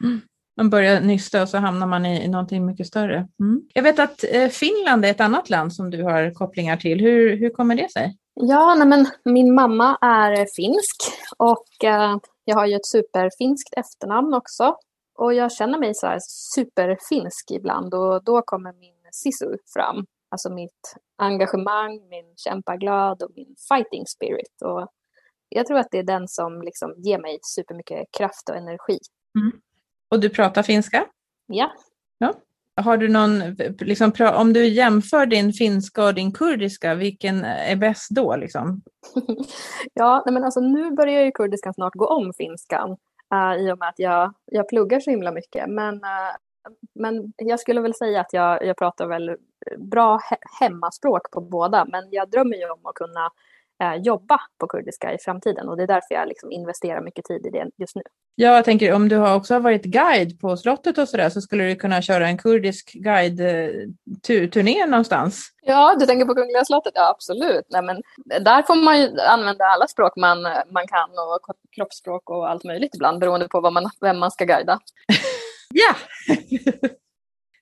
Mm. 0.04 0.22
man 0.58 0.70
börjar 0.70 1.02
nysta 1.02 1.42
och 1.42 1.50
så 1.50 1.58
hamnar 1.58 1.88
man 1.88 2.06
i, 2.06 2.24
i 2.24 2.28
någonting 2.28 2.66
mycket 2.66 2.88
större. 2.88 3.28
Mm. 3.40 3.62
Jag 3.74 3.84
vet 3.84 4.00
att 4.00 4.24
eh, 4.32 4.48
Finland 4.48 5.06
är 5.06 5.10
ett 5.12 5.22
annat 5.22 5.50
land 5.50 5.74
som 5.74 5.90
du 5.90 6.04
har 6.04 6.34
kopplingar 6.34 6.78
till. 6.78 7.00
Hur, 7.00 7.38
hur 7.38 7.50
kommer 7.50 7.76
det 7.76 7.92
sig? 7.92 8.18
Ja, 8.42 8.76
nej 8.76 8.88
men 8.88 9.08
min 9.24 9.54
mamma 9.54 9.98
är 10.02 10.46
finsk 10.56 10.96
och 11.38 11.84
eh, 11.84 12.18
jag 12.46 12.56
har 12.56 12.66
ju 12.66 12.76
ett 12.76 12.86
superfinskt 12.86 13.74
efternamn 13.78 14.34
också. 14.34 14.76
Och 15.18 15.34
jag 15.34 15.52
känner 15.52 15.80
mig 15.80 15.96
så 15.96 16.08
här 16.08 16.20
superfinsk 16.54 17.52
ibland 17.52 17.94
och 17.94 18.24
då 18.24 18.42
kommer 18.42 18.74
min 18.74 18.94
sisu 19.12 19.58
fram. 19.74 20.06
Alltså 20.32 20.50
mitt 20.50 20.96
engagemang, 21.18 22.10
min 22.10 22.34
kämpaglöd 22.38 23.24
och 23.24 23.32
min 23.36 23.56
fighting 23.70 24.06
spirit. 24.08 24.62
Och 24.62 24.88
jag 25.50 25.66
tror 25.66 25.78
att 25.78 25.88
det 25.92 26.00
är 26.00 26.04
den 26.04 26.28
som 26.28 26.62
liksom 26.62 26.94
ger 26.98 27.20
mig 27.20 27.40
supermycket 27.42 28.08
kraft 28.18 28.50
och 28.50 28.56
energi. 28.56 29.00
Mm. 29.40 29.52
Och 30.10 30.20
du 30.20 30.30
pratar 30.30 30.64
finska? 30.64 31.06
Ja. 31.46 31.72
ja. 32.18 32.34
Har 32.76 32.98
du 32.98 33.10
någon, 33.10 33.40
liksom, 33.80 34.12
om 34.34 34.54
du 34.54 34.68
jämför 34.68 35.26
din 35.26 35.54
finska 35.54 36.06
och 36.06 36.14
din 36.14 36.32
kurdiska, 36.32 36.96
vilken 36.96 37.46
är 37.46 37.76
bäst 37.76 38.10
då? 38.10 38.36
Liksom? 38.36 38.82
ja, 39.94 40.24
men 40.26 40.44
alltså, 40.44 40.60
nu 40.60 40.92
börjar 40.92 41.22
ju 41.22 41.32
kurdiskan 41.32 41.74
snart 41.74 41.94
gå 41.94 42.08
om 42.08 42.34
finskan 42.34 42.98
uh, 43.34 43.64
i 43.64 43.72
och 43.72 43.80
med 43.80 43.90
att 43.90 44.00
jag, 44.00 44.34
jag 44.46 44.70
pluggar 44.70 45.00
så 45.00 45.10
himla 45.10 45.32
mycket. 45.32 45.70
Men, 45.70 45.96
uh, 45.96 46.36
men 46.96 47.34
jag 47.38 47.60
skulle 47.60 47.82
väl 47.82 47.94
säga 47.94 48.22
att 48.22 48.34
jag, 48.34 48.66
jag 48.66 48.78
pratar 48.78 49.08
väl 49.08 49.38
bra 49.78 50.20
he 50.30 50.38
hemmaspråk 50.60 51.32
på 51.32 51.42
båda, 51.42 51.86
men 51.86 52.08
jag 52.12 52.30
drömmer 52.30 52.58
ju 52.58 52.70
om 52.70 52.86
att 52.86 52.96
kunna 52.96 53.32
jobba 54.04 54.40
på 54.58 54.68
kurdiska 54.68 55.14
i 55.14 55.18
framtiden 55.18 55.70
och 55.70 55.78
det 55.78 55.84
är 55.84 55.88
därför 55.88 56.16
jag 56.16 56.28
liksom 56.28 56.52
investerar 56.52 57.02
mycket 57.02 57.26
tid 57.26 57.46
i 57.46 57.50
det 57.50 57.70
just 57.78 57.96
nu. 57.96 58.02
Ja, 58.36 58.56
jag 58.56 58.66
tänker 58.66 58.94
om 58.94 59.10
du 59.10 59.18
har 59.18 59.36
också 59.36 59.54
har 59.54 59.62
varit 59.62 59.84
guide 59.84 60.40
på 60.40 60.58
slottet 60.58 60.98
och 60.98 61.10
sådär 61.10 61.30
så 61.30 61.42
skulle 61.42 61.64
du 61.64 61.76
kunna 61.76 62.02
köra 62.02 62.28
en 62.28 62.38
kurdisk 62.38 62.92
guide-turné 62.94 64.86
någonstans. 64.86 65.50
Ja, 65.62 65.96
du 66.00 66.06
tänker 66.06 66.26
på 66.26 66.36
Kungliga 66.36 66.66
slottet? 66.66 66.94
Ja, 66.96 67.10
absolut. 67.10 67.66
Nej, 67.70 67.82
men 67.82 68.02
där 68.44 68.62
får 68.62 68.76
man 68.76 69.00
ju 69.00 69.20
använda 69.20 69.66
alla 69.66 69.88
språk 69.88 70.14
man, 70.16 70.42
man 70.72 70.88
kan 70.88 71.10
och 71.10 71.56
kroppsspråk 71.76 72.30
och 72.30 72.50
allt 72.50 72.64
möjligt 72.64 72.96
ibland 72.96 73.20
beroende 73.20 73.48
på 73.48 73.62
vad 73.62 73.74
man, 73.74 73.90
vem 74.02 74.20
man 74.20 74.32
ska 74.32 74.46
guida. 74.46 74.80
ja! 75.74 75.96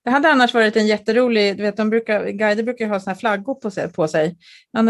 Det 0.08 0.12
hade 0.12 0.30
annars 0.30 0.54
varit 0.54 0.76
en 0.76 0.88
jätterolig, 0.88 1.58
du 1.58 1.64
vet, 1.64 1.78
de 1.78 1.90
brukar, 1.90 2.30
guider 2.30 2.64
brukar 2.64 2.88
ha 2.88 3.00
såna 3.00 3.14
här 3.14 3.20
flaggor 3.20 3.56
på 3.56 3.72
sig. 3.72 3.92
På 3.92 4.08
sig. 4.08 4.38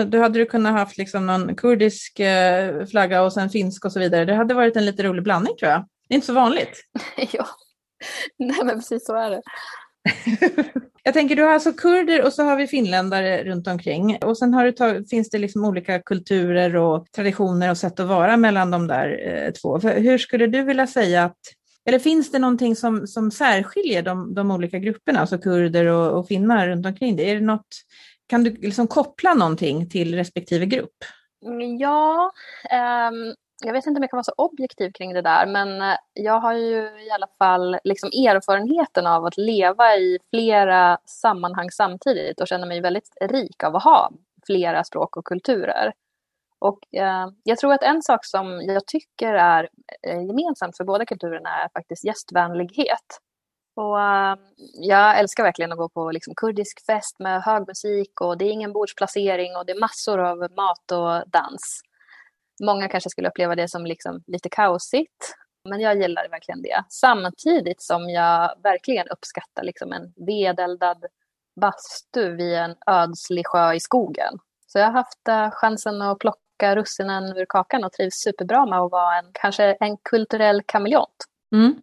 Då 0.07 0.21
hade 0.21 0.39
du 0.39 0.45
kunnat 0.45 0.73
haft 0.73 0.97
liksom 0.97 1.25
någon 1.25 1.55
kurdisk 1.55 2.19
eh, 2.19 2.85
flagga 2.85 3.21
och 3.21 3.33
sen 3.33 3.49
finsk 3.49 3.85
och 3.85 3.91
så 3.91 3.99
vidare. 3.99 4.25
Det 4.25 4.35
hade 4.35 4.53
varit 4.53 4.75
en 4.75 4.85
lite 4.85 5.03
rolig 5.03 5.23
blandning 5.23 5.55
tror 5.59 5.71
jag. 5.71 5.85
Det 6.07 6.13
är 6.13 6.15
inte 6.15 6.27
så 6.27 6.33
vanligt. 6.33 6.83
ja, 7.31 7.47
nej 8.37 8.59
men 8.63 8.75
precis 8.75 9.05
så 9.05 9.15
är 9.15 9.29
det. 9.29 9.41
jag 11.03 11.13
tänker, 11.13 11.35
du 11.35 11.43
har 11.43 11.53
alltså 11.53 11.73
kurder 11.73 12.25
och 12.25 12.33
så 12.33 12.43
har 12.43 12.55
vi 12.55 12.67
finländare 12.67 13.43
runt 13.43 13.67
omkring. 13.67 14.17
Och 14.21 14.37
sen 14.37 14.53
har 14.53 14.65
du 14.65 14.71
tag, 14.71 15.09
finns 15.09 15.29
det 15.29 15.37
liksom 15.37 15.65
olika 15.65 15.99
kulturer 15.99 16.75
och 16.75 17.07
traditioner 17.15 17.69
och 17.69 17.77
sätt 17.77 17.99
att 17.99 18.07
vara 18.07 18.37
mellan 18.37 18.71
de 18.71 18.87
där 18.87 19.27
eh, 19.27 19.51
två. 19.51 19.79
För 19.79 19.99
hur 19.99 20.17
skulle 20.17 20.47
du 20.47 20.61
vilja 20.61 20.87
säga 20.87 21.23
att 21.23 21.37
eller 21.87 21.99
finns 21.99 22.31
det 22.31 22.39
någonting 22.39 22.75
som, 22.75 23.07
som 23.07 23.31
särskiljer 23.31 24.01
de, 24.01 24.33
de 24.33 24.51
olika 24.51 24.79
grupperna, 24.79 25.19
alltså 25.19 25.37
kurder 25.37 25.85
och, 25.85 26.19
och 26.19 26.27
finnar 26.27 26.67
runt 26.67 26.85
omkring 26.85 27.15
det? 27.15 27.31
Är 27.31 27.35
det 27.35 27.45
något, 27.45 27.67
kan 28.27 28.43
du 28.43 28.51
liksom 28.51 28.87
koppla 28.87 29.33
någonting 29.33 29.89
till 29.89 30.15
respektive 30.15 30.65
grupp? 30.65 30.97
Ja, 31.79 32.31
um, 33.11 33.35
jag 33.65 33.73
vet 33.73 33.85
inte 33.85 33.97
om 33.97 34.03
jag 34.03 34.09
kan 34.09 34.17
vara 34.17 34.23
så 34.23 34.33
objektiv 34.37 34.91
kring 34.91 35.13
det 35.13 35.21
där, 35.21 35.45
men 35.45 35.81
eh, 35.81 35.97
jag 36.13 36.39
har 36.39 36.53
ju 36.53 36.77
i 37.07 37.11
alla 37.11 37.27
fall 37.39 37.77
liksom 37.83 38.09
erfarenheten 38.09 39.07
av 39.07 39.25
att 39.25 39.37
leva 39.37 39.95
i 39.95 40.19
flera 40.29 40.97
sammanhang 41.05 41.71
samtidigt 41.71 42.41
och 42.41 42.47
känner 42.47 42.67
mig 42.67 42.81
väldigt 42.81 43.09
rik 43.21 43.63
av 43.63 43.75
att 43.75 43.83
ha 43.83 44.11
flera 44.45 44.83
språk 44.83 45.17
och 45.17 45.25
kulturer. 45.25 45.93
Och 46.59 46.79
eh, 46.95 47.27
jag 47.43 47.57
tror 47.57 47.73
att 47.73 47.83
en 47.83 48.01
sak 48.01 48.25
som 48.25 48.61
jag 48.61 48.87
tycker 48.87 49.33
är 49.33 49.69
eh, 50.07 50.21
gemensamt 50.21 50.77
för 50.77 50.83
båda 50.83 51.05
kulturerna 51.05 51.49
är 51.49 51.69
faktiskt 51.69 52.05
gästvänlighet. 52.05 53.19
Och, 53.75 54.01
eh, 54.01 54.35
jag 54.73 55.19
älskar 55.19 55.43
verkligen 55.43 55.71
att 55.71 55.77
gå 55.77 55.89
på 55.89 56.11
liksom, 56.11 56.33
kurdisk 56.35 56.85
fest 56.85 57.19
med 57.19 57.43
hög 57.43 57.67
musik 57.67 58.21
och 58.21 58.37
det 58.37 58.45
är 58.45 58.51
ingen 58.51 58.73
bordsplacering 58.73 59.55
och 59.55 59.65
det 59.65 59.71
är 59.71 59.79
massor 59.79 60.19
av 60.19 60.37
mat 60.37 60.91
och 60.91 61.29
dans. 61.29 61.81
Många 62.63 62.89
kanske 62.89 63.09
skulle 63.09 63.29
uppleva 63.29 63.55
det 63.55 63.67
som 63.67 63.85
liksom, 63.85 64.23
lite 64.27 64.49
kaosigt, 64.49 65.35
men 65.69 65.79
jag 65.79 66.01
gillar 66.01 66.29
verkligen 66.29 66.61
det. 66.61 66.83
Samtidigt 66.89 67.81
som 67.81 68.09
jag 68.09 68.61
verkligen 68.63 69.07
uppskattar 69.07 69.63
liksom, 69.63 69.91
en 69.91 70.13
vedeldad 70.25 71.05
bastu 71.61 72.35
vid 72.35 72.53
en 72.53 72.75
ödslig 72.87 73.47
sjö 73.47 73.73
i 73.73 73.79
skogen. 73.79 74.33
Så 74.67 74.79
jag 74.79 74.85
har 74.85 74.93
haft 74.93 75.27
eh, 75.27 75.51
chansen 75.51 76.01
att 76.01 76.19
plocka 76.19 76.46
plocka 76.57 76.75
russinen 76.75 77.37
ur 77.37 77.45
kakan 77.49 77.83
och 77.83 77.91
trivs 77.91 78.15
superbra 78.15 78.65
med 78.65 78.79
att 78.79 78.91
vara 78.91 79.17
en, 79.17 79.25
kanske 79.33 79.77
en 79.79 79.97
kulturell 79.97 80.61
kameleont. 80.65 81.25
Mm. 81.55 81.81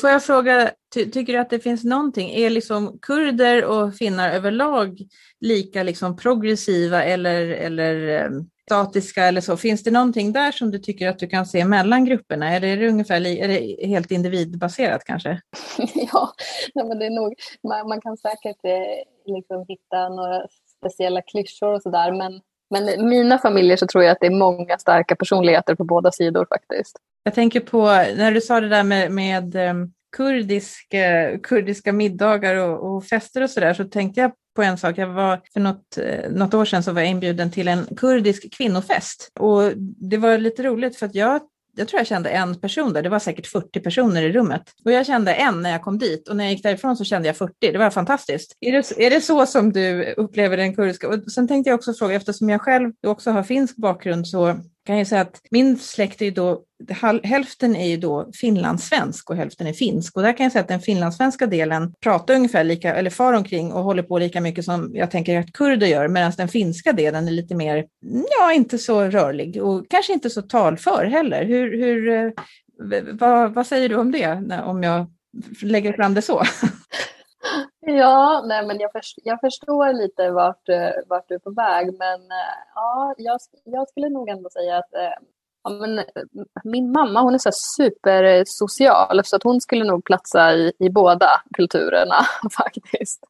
Får 0.00 0.10
jag 0.10 0.24
fråga, 0.24 0.70
ty 0.94 1.10
tycker 1.10 1.32
du 1.32 1.38
att 1.38 1.50
det 1.50 1.60
finns 1.60 1.84
någonting, 1.84 2.30
är 2.30 2.50
liksom 2.50 2.98
kurder 3.02 3.64
och 3.64 3.94
finnar 3.94 4.30
överlag 4.30 4.98
lika 5.40 5.82
liksom 5.82 6.16
progressiva 6.16 7.04
eller, 7.04 7.48
eller 7.48 8.26
um, 8.26 8.50
statiska 8.66 9.24
eller 9.24 9.40
så? 9.40 9.56
Finns 9.56 9.82
det 9.82 9.90
någonting 9.90 10.32
där 10.32 10.52
som 10.52 10.70
du 10.70 10.78
tycker 10.78 11.08
att 11.08 11.18
du 11.18 11.26
kan 11.26 11.46
se 11.46 11.64
mellan 11.64 12.04
grupperna 12.04 12.54
eller 12.54 12.68
är 12.68 12.76
det 12.76 12.88
ungefär 12.88 13.26
är 13.26 13.48
det 13.48 13.86
helt 13.86 14.10
individbaserat 14.10 15.04
kanske? 15.04 15.40
ja, 16.12 16.32
men 16.74 16.98
det 16.98 17.06
är 17.06 17.10
nog, 17.10 17.34
man, 17.68 17.88
man 17.88 18.00
kan 18.00 18.16
säkert 18.16 18.64
eh, 18.64 19.34
liksom 19.34 19.64
hitta 19.68 20.08
några 20.08 20.46
speciella 20.78 21.22
klyschor 21.22 21.74
och 21.74 21.82
sådär 21.82 22.12
men 22.12 22.40
men 22.70 22.88
i 22.88 23.02
mina 23.02 23.38
familjer 23.38 23.76
så 23.76 23.86
tror 23.86 24.04
jag 24.04 24.12
att 24.12 24.20
det 24.20 24.26
är 24.26 24.38
många 24.38 24.78
starka 24.78 25.16
personligheter 25.16 25.74
på 25.74 25.84
båda 25.84 26.12
sidor 26.12 26.46
faktiskt. 26.48 26.96
Jag 27.22 27.34
tänker 27.34 27.60
på 27.60 27.84
när 28.16 28.32
du 28.32 28.40
sa 28.40 28.60
det 28.60 28.68
där 28.68 28.84
med, 28.84 29.12
med 29.12 29.56
ehm, 29.56 29.92
kurdisk, 30.16 30.94
eh, 30.94 31.38
kurdiska, 31.38 31.92
middagar 31.92 32.54
och, 32.54 32.96
och 32.96 33.04
fester 33.04 33.42
och 33.42 33.50
sådär 33.50 33.74
så 33.74 33.84
tänkte 33.84 34.20
jag 34.20 34.32
på 34.56 34.62
en 34.62 34.78
sak. 34.78 34.98
Jag 34.98 35.06
var, 35.06 35.40
för 35.52 35.60
något, 35.60 35.98
eh, 35.98 36.30
något 36.30 36.54
år 36.54 36.64
sedan 36.64 36.82
så 36.82 36.92
var 36.92 37.00
jag 37.00 37.10
inbjuden 37.10 37.50
till 37.50 37.68
en 37.68 37.86
kurdisk 37.96 38.56
kvinnofest 38.56 39.32
och 39.40 39.72
det 40.10 40.16
var 40.16 40.38
lite 40.38 40.62
roligt 40.62 40.96
för 40.96 41.06
att 41.06 41.14
jag 41.14 41.40
jag 41.78 41.88
tror 41.88 42.00
jag 42.00 42.06
kände 42.06 42.30
en 42.30 42.60
person 42.60 42.92
där, 42.92 43.02
det 43.02 43.08
var 43.08 43.18
säkert 43.18 43.46
40 43.46 43.80
personer 43.80 44.22
i 44.22 44.32
rummet. 44.32 44.62
Och 44.84 44.92
jag 44.92 45.06
kände 45.06 45.34
en 45.34 45.62
när 45.62 45.70
jag 45.70 45.82
kom 45.82 45.98
dit 45.98 46.28
och 46.28 46.36
när 46.36 46.44
jag 46.44 46.52
gick 46.52 46.62
därifrån 46.62 46.96
så 46.96 47.04
kände 47.04 47.28
jag 47.28 47.36
40. 47.36 47.52
Det 47.60 47.78
var 47.78 47.90
fantastiskt. 47.90 48.56
Är 48.60 48.72
det, 48.72 49.06
är 49.06 49.10
det 49.10 49.20
så 49.20 49.46
som 49.46 49.72
du 49.72 50.14
upplever 50.16 50.56
den 50.56 50.74
kurdiska? 50.74 51.08
Och 51.08 51.32
sen 51.32 51.48
tänkte 51.48 51.70
jag 51.70 51.74
också 51.74 51.94
fråga, 51.94 52.14
eftersom 52.14 52.48
jag 52.48 52.60
själv 52.60 52.92
också 53.06 53.30
har 53.30 53.42
finsk 53.42 53.76
bakgrund 53.76 54.28
så 54.28 54.60
kan 54.88 54.98
jag 54.98 55.06
säga 55.06 55.20
att 55.20 55.40
min 55.50 55.78
släkt 55.78 56.22
är 56.22 56.24
ju 56.24 56.30
då, 56.30 56.62
hälften 57.22 57.76
är 57.76 57.86
ju 57.86 57.96
då 57.96 58.30
finlandssvensk 58.34 59.30
och 59.30 59.36
hälften 59.36 59.66
är 59.66 59.72
finsk. 59.72 60.16
Och 60.16 60.22
där 60.22 60.36
kan 60.36 60.44
jag 60.44 60.52
säga 60.52 60.62
att 60.62 60.68
den 60.68 60.80
finlandssvenska 60.80 61.46
delen 61.46 61.94
pratar 62.00 62.34
ungefär 62.34 62.64
lika, 62.64 62.94
eller 62.94 63.10
far 63.10 63.32
omkring 63.32 63.72
och 63.72 63.84
håller 63.84 64.02
på 64.02 64.18
lika 64.18 64.40
mycket 64.40 64.64
som 64.64 64.90
jag 64.94 65.10
tänker 65.10 65.40
att 65.40 65.52
kurder 65.52 65.86
gör, 65.86 66.08
medan 66.08 66.32
den 66.36 66.48
finska 66.48 66.92
delen 66.92 67.28
är 67.28 67.32
lite 67.32 67.54
mer, 67.54 67.86
ja, 68.40 68.52
inte 68.52 68.78
så 68.78 69.02
rörlig 69.02 69.62
och 69.62 69.86
kanske 69.90 70.12
inte 70.12 70.30
så 70.30 70.42
talför 70.42 71.04
heller. 71.04 71.44
Hur, 71.44 71.78
hur, 71.78 72.08
eh, 72.08 72.30
vad, 73.12 73.54
vad 73.54 73.66
säger 73.66 73.88
du 73.88 73.96
om 73.96 74.12
det, 74.12 74.60
om 74.64 74.82
jag 74.82 75.06
lägger 75.62 75.92
fram 75.92 76.14
det 76.14 76.22
så? 76.22 76.42
Ja, 77.90 78.44
nej, 78.46 78.66
men 78.66 78.80
jag, 78.80 78.92
förstår, 78.92 79.22
jag 79.26 79.40
förstår 79.40 79.92
lite 79.92 80.30
vart, 80.30 80.68
eh, 80.68 80.90
vart 81.06 81.28
du 81.28 81.34
är 81.34 81.38
på 81.38 81.50
väg, 81.50 81.86
men 81.98 82.20
eh, 82.20 82.56
ja, 82.74 83.14
jag, 83.18 83.40
jag 83.64 83.88
skulle 83.88 84.08
nog 84.08 84.28
ändå 84.28 84.50
säga 84.50 84.76
att 84.76 84.94
eh, 84.94 85.24
ja, 85.64 85.70
men, 85.70 86.04
min 86.64 86.92
mamma 86.92 87.20
hon 87.20 87.34
är 87.34 87.38
så 87.38 87.50
supersocial 87.76 89.24
så 89.24 89.36
att 89.36 89.42
hon 89.42 89.60
skulle 89.60 89.84
nog 89.84 90.04
platsa 90.04 90.54
i, 90.54 90.72
i 90.78 90.90
båda 90.90 91.28
kulturerna 91.54 92.16
faktiskt. 92.56 93.24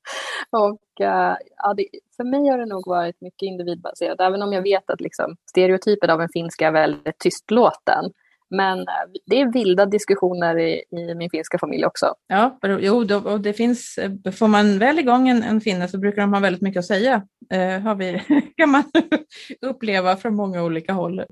Och 0.51 0.81
ja, 0.97 1.39
det, 1.77 1.87
för 2.17 2.25
mig 2.25 2.49
har 2.49 2.59
det 2.59 2.67
nog 2.67 2.87
varit 2.87 3.21
mycket 3.21 3.47
individbaserat, 3.47 4.21
även 4.21 4.43
om 4.43 4.53
jag 4.53 4.63
vet 4.63 4.91
att 4.91 5.01
liksom, 5.01 5.37
stereotypen 5.51 6.11
av 6.11 6.21
en 6.21 6.29
finska 6.33 6.67
är 6.67 6.73
väldigt 6.73 7.19
tystlåten. 7.19 8.13
Men 8.51 8.79
eh, 8.79 8.85
det 9.27 9.41
är 9.41 9.53
vilda 9.53 9.87
diskussioner 9.87 10.59
i, 10.59 10.83
i 10.91 11.15
min 11.15 11.31
finska 11.31 11.59
familj 11.59 11.87
också. 11.87 12.15
Ja, 12.27 12.59
jo, 12.81 13.05
då, 13.05 13.17
och 13.17 13.41
det 13.41 13.53
finns, 13.53 13.99
eh, 13.99 14.33
får 14.33 14.49
man 14.49 14.79
väl 14.79 14.99
igång 14.99 15.29
en, 15.29 15.43
en 15.43 15.61
finne 15.61 15.89
så 15.89 15.99
brukar 15.99 16.23
de 16.23 16.33
ha 16.33 16.41
väldigt 16.41 16.63
mycket 16.63 16.79
att 16.79 16.87
säga. 16.87 17.23
Eh, 17.53 17.81
har 17.81 17.95
vi, 17.95 18.23
kan 18.57 18.71
man 18.71 18.83
uppleva 19.67 20.17
från 20.17 20.35
många 20.35 20.63
olika 20.63 20.93
håll. 20.93 21.23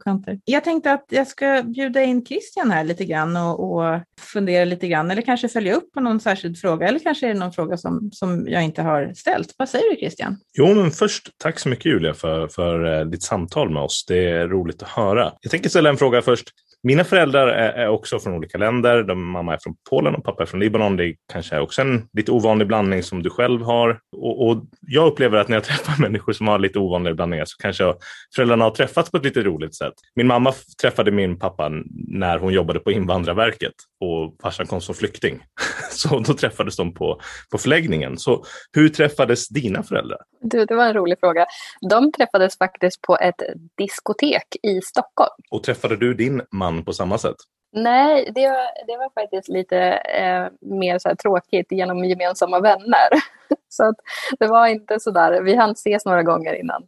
Jag 0.45 0.65
tänkte 0.65 0.93
att 0.93 1.05
jag 1.09 1.27
ska 1.27 1.63
bjuda 1.63 2.03
in 2.03 2.27
Christian 2.27 2.71
här 2.71 2.85
lite 2.85 3.05
grann 3.05 3.37
och, 3.37 3.73
och 3.73 4.01
fundera 4.21 4.65
lite 4.65 4.89
grann, 4.89 5.11
eller 5.11 5.23
kanske 5.23 5.49
följa 5.49 5.75
upp 5.75 5.93
på 5.93 6.01
någon 6.01 6.21
särskild 6.21 6.59
fråga, 6.59 6.89
eller 6.89 6.99
kanske 6.99 7.27
är 7.27 7.35
det 7.35 7.41
någon 7.41 7.53
fråga 7.53 7.77
som, 7.77 8.11
som 8.13 8.47
jag 8.49 8.65
inte 8.65 8.83
har 8.83 9.13
ställt. 9.15 9.55
Vad 9.59 9.69
säger 9.69 9.91
du 9.91 9.97
Christian? 9.97 10.37
Jo, 10.59 10.75
men 10.75 10.91
först, 10.91 11.31
tack 11.39 11.59
så 11.59 11.69
mycket 11.69 11.87
Julia 11.87 12.15
för, 12.15 12.49
för 12.49 13.05
ditt 13.05 13.23
samtal 13.23 13.71
med 13.71 13.83
oss. 13.83 14.05
Det 14.09 14.31
är 14.31 14.49
roligt 14.49 14.83
att 14.83 14.89
höra. 14.89 15.33
Jag 15.41 15.51
tänker 15.51 15.69
ställa 15.69 15.91
en 15.91 15.97
fråga 15.97 16.23
först. 16.23 16.51
Mina 16.87 17.05
föräldrar 17.05 17.49
är, 17.49 17.89
också 17.89 18.19
från 18.19 18.35
olika 18.35 18.59
länder. 18.59 19.03
De, 19.03 19.31
mamma 19.31 19.55
är 19.55 19.59
från 19.59 19.77
Polen 19.91 20.15
och 20.15 20.25
pappa 20.25 20.43
är 20.43 20.47
från 20.47 20.61
Libanon. 20.61 20.97
Det 20.97 21.15
kanske 21.33 21.57
är 21.57 21.61
också 21.61 21.83
en 21.83 22.09
lite 22.13 22.33
ovanlig 22.33 22.69
blandning 22.69 23.03
som 23.03 23.23
du 23.23 23.31
själv 23.31 23.63
har. 23.63 24.01
Och, 24.17 24.47
och 24.47 24.65
jag 24.81 25.07
upplever 25.07 25.39
att 25.39 25.49
när 25.49 25.57
jag 25.57 25.65
träffar 25.65 26.03
människor 26.03 26.33
som 26.33 26.49
har 26.49 26.59
lite 26.59 26.79
ovanliga 26.79 27.15
blandningar 27.15 27.45
så 27.45 27.57
kanske 27.59 27.95
föräldrarna 28.35 28.65
har 28.65 28.71
träffats 28.71 29.11
på 29.11 29.17
ett 29.17 29.25
lite 29.25 29.43
roligt 29.43 29.75
sätt. 29.75 29.93
Min 30.15 30.27
mamma 30.27 30.53
träffade 30.83 31.11
min 31.11 31.39
pappa 31.39 31.71
när 32.09 32.39
hon 32.39 32.53
jobbade 32.53 32.81
på 32.81 32.91
Invandrarverket 32.91 33.75
och 34.01 34.37
farsan 34.43 34.67
kom 34.67 34.81
som 34.81 34.95
flykting. 34.95 35.43
Så 35.91 36.19
då 36.19 36.35
träffades 36.35 36.77
de 36.77 36.95
på, 36.95 37.21
på 37.51 37.59
förläggningen. 37.59 38.19
Så 38.19 38.45
hur 38.73 38.89
träffades 38.89 39.49
dina 39.49 39.83
föräldrar? 39.83 40.19
Du, 40.41 40.65
det 40.65 40.75
var 40.75 40.85
en 40.87 40.95
rolig 40.95 41.21
fråga. 41.21 41.47
De 41.91 42.13
träffades 42.13 42.59
faktiskt 42.59 43.03
på 43.03 43.17
ett 43.17 43.43
diskotek 43.79 44.47
i 44.63 44.81
Stockholm. 44.81 45.35
Och 45.51 45.63
träffade 45.63 45.97
du 45.97 46.15
din 46.15 46.43
man 46.53 46.76
på 46.85 46.93
samma 46.93 47.19
sätt? 47.19 47.37
Nej, 47.73 48.33
det 48.35 48.49
var, 48.49 48.87
det 48.87 48.97
var 48.97 49.23
faktiskt 49.23 49.49
lite 49.49 49.79
eh, 49.93 50.47
mer 50.61 50.99
så 50.99 51.17
tråkigt 51.23 51.67
genom 51.71 52.05
gemensamma 52.05 52.61
vänner. 52.61 53.09
så 53.69 53.89
att 53.89 53.97
det 54.39 54.47
var 54.47 54.67
inte 54.67 55.01
så 55.01 55.11
där. 55.11 55.43
Vi 55.43 55.55
hann 55.55 55.71
ses 55.73 56.05
några 56.05 56.23
gånger 56.23 56.55
innan, 56.55 56.83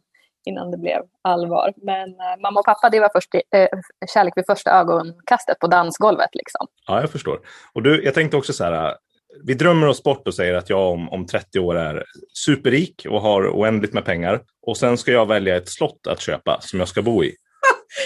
innan 0.45 0.71
det 0.71 0.77
blev 0.77 1.01
allvar. 1.21 1.73
Men 1.77 2.09
eh, 2.09 2.41
mamma 2.41 2.59
och 2.59 2.65
pappa, 2.65 2.89
det 2.89 2.99
var 2.99 3.09
först, 3.13 3.35
eh, 3.35 3.67
kärlek 4.13 4.33
vid 4.35 4.45
första 4.45 4.71
ögonkastet 4.71 5.59
på 5.59 5.67
dansgolvet. 5.67 6.29
Liksom. 6.33 6.67
Ja, 6.87 7.01
jag 7.01 7.09
förstår. 7.09 7.39
Och 7.73 7.83
du, 7.83 8.03
jag 8.03 8.13
tänkte 8.13 8.37
också 8.37 8.53
så 8.53 8.63
här, 8.63 8.95
vi 9.43 9.53
drömmer 9.53 9.87
oss 9.87 10.03
bort 10.03 10.27
och 10.27 10.33
säger 10.33 10.53
att 10.53 10.69
jag 10.69 10.91
om, 10.91 11.09
om 11.09 11.25
30 11.25 11.59
år 11.59 11.77
är 11.77 12.05
superrik 12.33 13.05
och 13.09 13.21
har 13.21 13.49
oändligt 13.49 13.93
med 13.93 14.05
pengar. 14.05 14.41
Och 14.61 14.77
sen 14.77 14.97
ska 14.97 15.11
jag 15.11 15.25
välja 15.25 15.57
ett 15.57 15.69
slott 15.69 16.07
att 16.07 16.21
köpa 16.21 16.57
som 16.61 16.79
jag 16.79 16.87
ska 16.87 17.01
bo 17.01 17.23
i. 17.23 17.35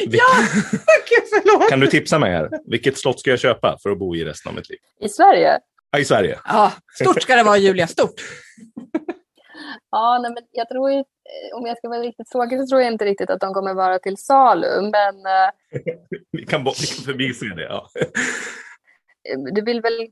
ja, 0.06 0.26
Gud, 1.10 1.24
förlåt. 1.30 1.70
Kan 1.70 1.80
du 1.80 1.88
tipsa 1.88 2.20
mig 2.20 2.32
här? 2.32 2.50
Vilket 2.66 2.98
slott 2.98 3.20
ska 3.20 3.30
jag 3.30 3.40
köpa 3.40 3.78
för 3.84 3.90
att 3.90 4.00
bo 4.00 4.16
i 4.16 4.26
resten 4.26 4.50
av 4.50 4.56
mitt 4.56 4.70
liv? 4.70 4.80
I 5.00 5.10
Sverige? 5.10 5.60
Ja, 5.92 6.00
i 6.00 6.06
Sverige. 6.06 6.40
Ja, 6.46 6.74
stort 7.02 7.22
ska 7.22 7.36
det 7.36 7.44
vara 7.44 7.58
Julia, 7.58 7.88
stort. 7.88 8.14
ja, 9.92 10.20
nej, 10.22 10.32
men 10.32 10.44
jag 10.52 10.70
tror 10.70 10.92
ju, 10.92 10.98
eh, 10.98 11.58
om 11.58 11.66
jag 11.66 11.78
ska 11.78 11.90
vara 11.90 12.00
riktigt 12.00 12.30
tråkig 12.32 12.60
så 12.60 12.68
tror 12.68 12.82
jag 12.82 12.92
inte 12.92 13.06
riktigt 13.06 13.30
att 13.30 13.40
de 13.40 13.54
kommer 13.54 13.74
vara 13.74 14.00
till 14.00 14.18
salu, 14.18 14.82
men... 14.82 15.16
vi, 16.32 16.46
kan, 16.46 16.64
vi 16.64 16.88
kan 16.88 17.06
förbise 17.06 17.46
det, 17.46 17.64
ja. 17.64 17.90
du 19.54 19.62
vill 19.62 19.82
väl 19.82 20.08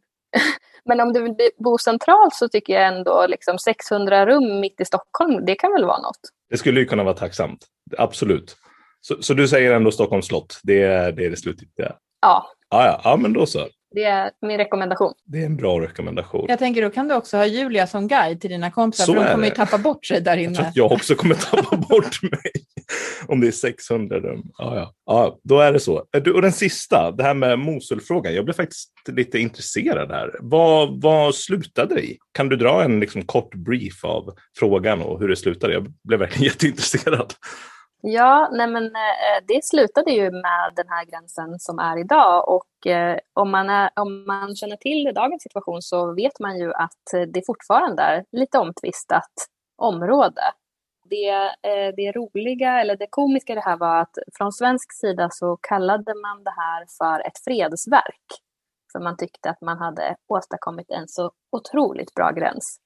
men 0.85 0.99
om 0.99 1.13
du 1.13 1.21
vill 1.23 1.35
bo 1.57 1.77
centralt 1.77 2.35
så 2.35 2.49
tycker 2.49 2.73
jag 2.73 2.87
ändå 2.87 3.27
liksom 3.27 3.59
600 3.59 4.25
rum 4.25 4.59
mitt 4.59 4.81
i 4.81 4.85
Stockholm, 4.85 5.45
det 5.45 5.55
kan 5.55 5.73
väl 5.73 5.85
vara 5.85 6.01
något? 6.01 6.19
Det 6.49 6.57
skulle 6.57 6.79
ju 6.79 6.85
kunna 6.85 7.03
vara 7.03 7.15
tacksamt, 7.15 7.65
absolut. 7.97 8.55
Så, 9.01 9.23
så 9.23 9.33
du 9.33 9.47
säger 9.47 9.73
ändå 9.73 9.91
Stockholms 9.91 10.25
slott, 10.25 10.59
det 10.63 10.83
är 10.83 11.11
det, 11.11 11.25
är 11.25 11.29
det 11.29 11.37
slutgiltiga? 11.37 11.95
Ja. 12.21 12.47
Ja, 12.69 12.85
ja. 12.85 13.01
ja, 13.03 13.17
men 13.17 13.33
då 13.33 13.45
så. 13.45 13.67
Det 13.95 14.03
är 14.03 14.31
min 14.41 14.57
rekommendation. 14.57 15.13
Det 15.25 15.41
är 15.41 15.45
en 15.45 15.57
bra 15.57 15.81
rekommendation. 15.81 16.45
Jag 16.49 16.59
tänker 16.59 16.81
då 16.81 16.89
kan 16.89 17.07
du 17.07 17.15
också 17.15 17.37
ha 17.37 17.45
Julia 17.45 17.87
som 17.87 18.07
guide 18.07 18.41
till 18.41 18.49
dina 18.49 18.71
kompisar, 18.71 19.05
så 19.05 19.13
för 19.13 19.23
de 19.23 19.31
kommer 19.31 19.45
ju 19.45 19.53
tappa 19.53 19.77
bort 19.77 20.05
sig 20.05 20.21
där 20.21 20.37
inne. 20.37 20.45
Jag 20.45 20.55
tror 20.55 20.67
att 20.67 20.75
jag 20.75 20.91
också 20.91 21.15
kommer 21.15 21.35
tappa 21.35 21.77
bort 21.89 22.21
mig. 22.21 22.51
Om 23.27 23.41
det 23.41 23.47
är 23.47 23.51
600 23.51 24.19
rum. 24.19 24.43
Ja, 24.57 24.75
ja. 24.75 24.93
ja, 25.05 25.39
då 25.43 25.59
är 25.59 25.73
det 25.73 25.79
så. 25.79 26.05
Du, 26.23 26.33
och 26.33 26.41
den 26.41 26.51
sista, 26.51 27.11
det 27.11 27.23
här 27.23 27.33
med 27.33 27.59
Mosulfrågan. 27.59 28.33
Jag 28.35 28.45
blev 28.45 28.53
faktiskt 28.53 28.91
lite 29.11 29.39
intresserad 29.39 30.11
här. 30.11 30.35
Vad, 30.39 31.01
vad 31.01 31.35
slutade 31.35 31.95
det 31.95 32.01
i? 32.01 32.17
Kan 32.31 32.49
du 32.49 32.55
dra 32.55 32.83
en 32.83 32.99
liksom, 32.99 33.25
kort 33.25 33.55
brief 33.55 34.05
av 34.05 34.35
frågan 34.57 35.01
och 35.01 35.19
hur 35.19 35.27
det 35.27 35.35
slutade? 35.35 35.73
Jag 35.73 35.93
blev 36.03 36.19
verkligen 36.19 36.43
jätteintresserad. 36.51 37.33
Ja, 38.03 38.49
nej 38.51 38.67
men 38.67 38.85
eh, 38.85 39.45
det 39.47 39.63
slutade 39.63 40.11
ju 40.11 40.31
med 40.31 40.73
den 40.75 40.89
här 40.89 41.05
gränsen 41.05 41.59
som 41.59 41.79
är 41.79 41.97
idag 41.97 42.49
och 42.49 42.87
eh, 42.87 43.17
om 43.33 43.51
man, 43.51 43.69
är, 43.69 43.89
om 43.95 44.25
man 44.25 44.55
känner 44.55 44.75
till 44.75 45.11
dagens 45.15 45.43
situation 45.43 45.81
så 45.81 46.13
vet 46.13 46.39
man 46.39 46.59
ju 46.59 46.73
att 46.73 47.31
det 47.33 47.45
fortfarande 47.45 48.01
är 48.03 48.25
lite 48.31 48.57
omtvistat 48.57 49.31
område. 49.77 50.41
Det, 51.09 51.29
eh, 51.69 51.95
det 51.95 52.11
roliga, 52.11 52.81
eller 52.81 52.95
det 52.95 53.07
komiska 53.09 53.53
i 53.53 53.55
det 53.55 53.61
här 53.61 53.77
var 53.77 54.01
att 54.01 54.17
från 54.37 54.51
svensk 54.51 54.93
sida 54.93 55.29
så 55.31 55.57
kallade 55.61 56.13
man 56.15 56.43
det 56.43 56.53
här 56.57 56.85
för 56.97 57.27
ett 57.27 57.39
fredsverk. 57.43 58.25
För 58.91 58.99
man 58.99 59.17
tyckte 59.17 59.49
att 59.49 59.61
man 59.61 59.77
hade 59.77 60.15
åstadkommit 60.27 60.89
en 60.89 61.07
så 61.07 61.31
otroligt 61.51 62.13
bra 62.13 62.31
gräns. 62.31 62.77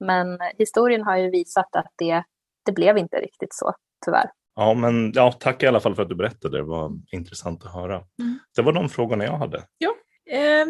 Men 0.00 0.38
historien 0.58 1.02
har 1.02 1.16
ju 1.16 1.30
visat 1.30 1.76
att 1.76 1.92
det, 1.96 2.24
det 2.64 2.72
blev 2.72 2.98
inte 2.98 3.16
riktigt 3.16 3.54
så, 3.54 3.72
tyvärr. 4.04 4.30
Ja, 4.56 4.74
men 4.74 5.12
ja, 5.14 5.32
tack 5.32 5.62
i 5.62 5.66
alla 5.66 5.80
fall 5.80 5.94
för 5.94 6.02
att 6.02 6.08
du 6.08 6.14
berättade. 6.14 6.56
Det 6.58 6.62
var 6.62 6.92
intressant 7.12 7.64
att 7.64 7.72
höra. 7.72 7.94
Mm. 7.94 8.38
Det 8.56 8.62
var 8.62 8.72
de 8.72 8.88
frågorna 8.88 9.24
jag 9.24 9.38
hade. 9.38 9.62
Ja, 9.78 9.90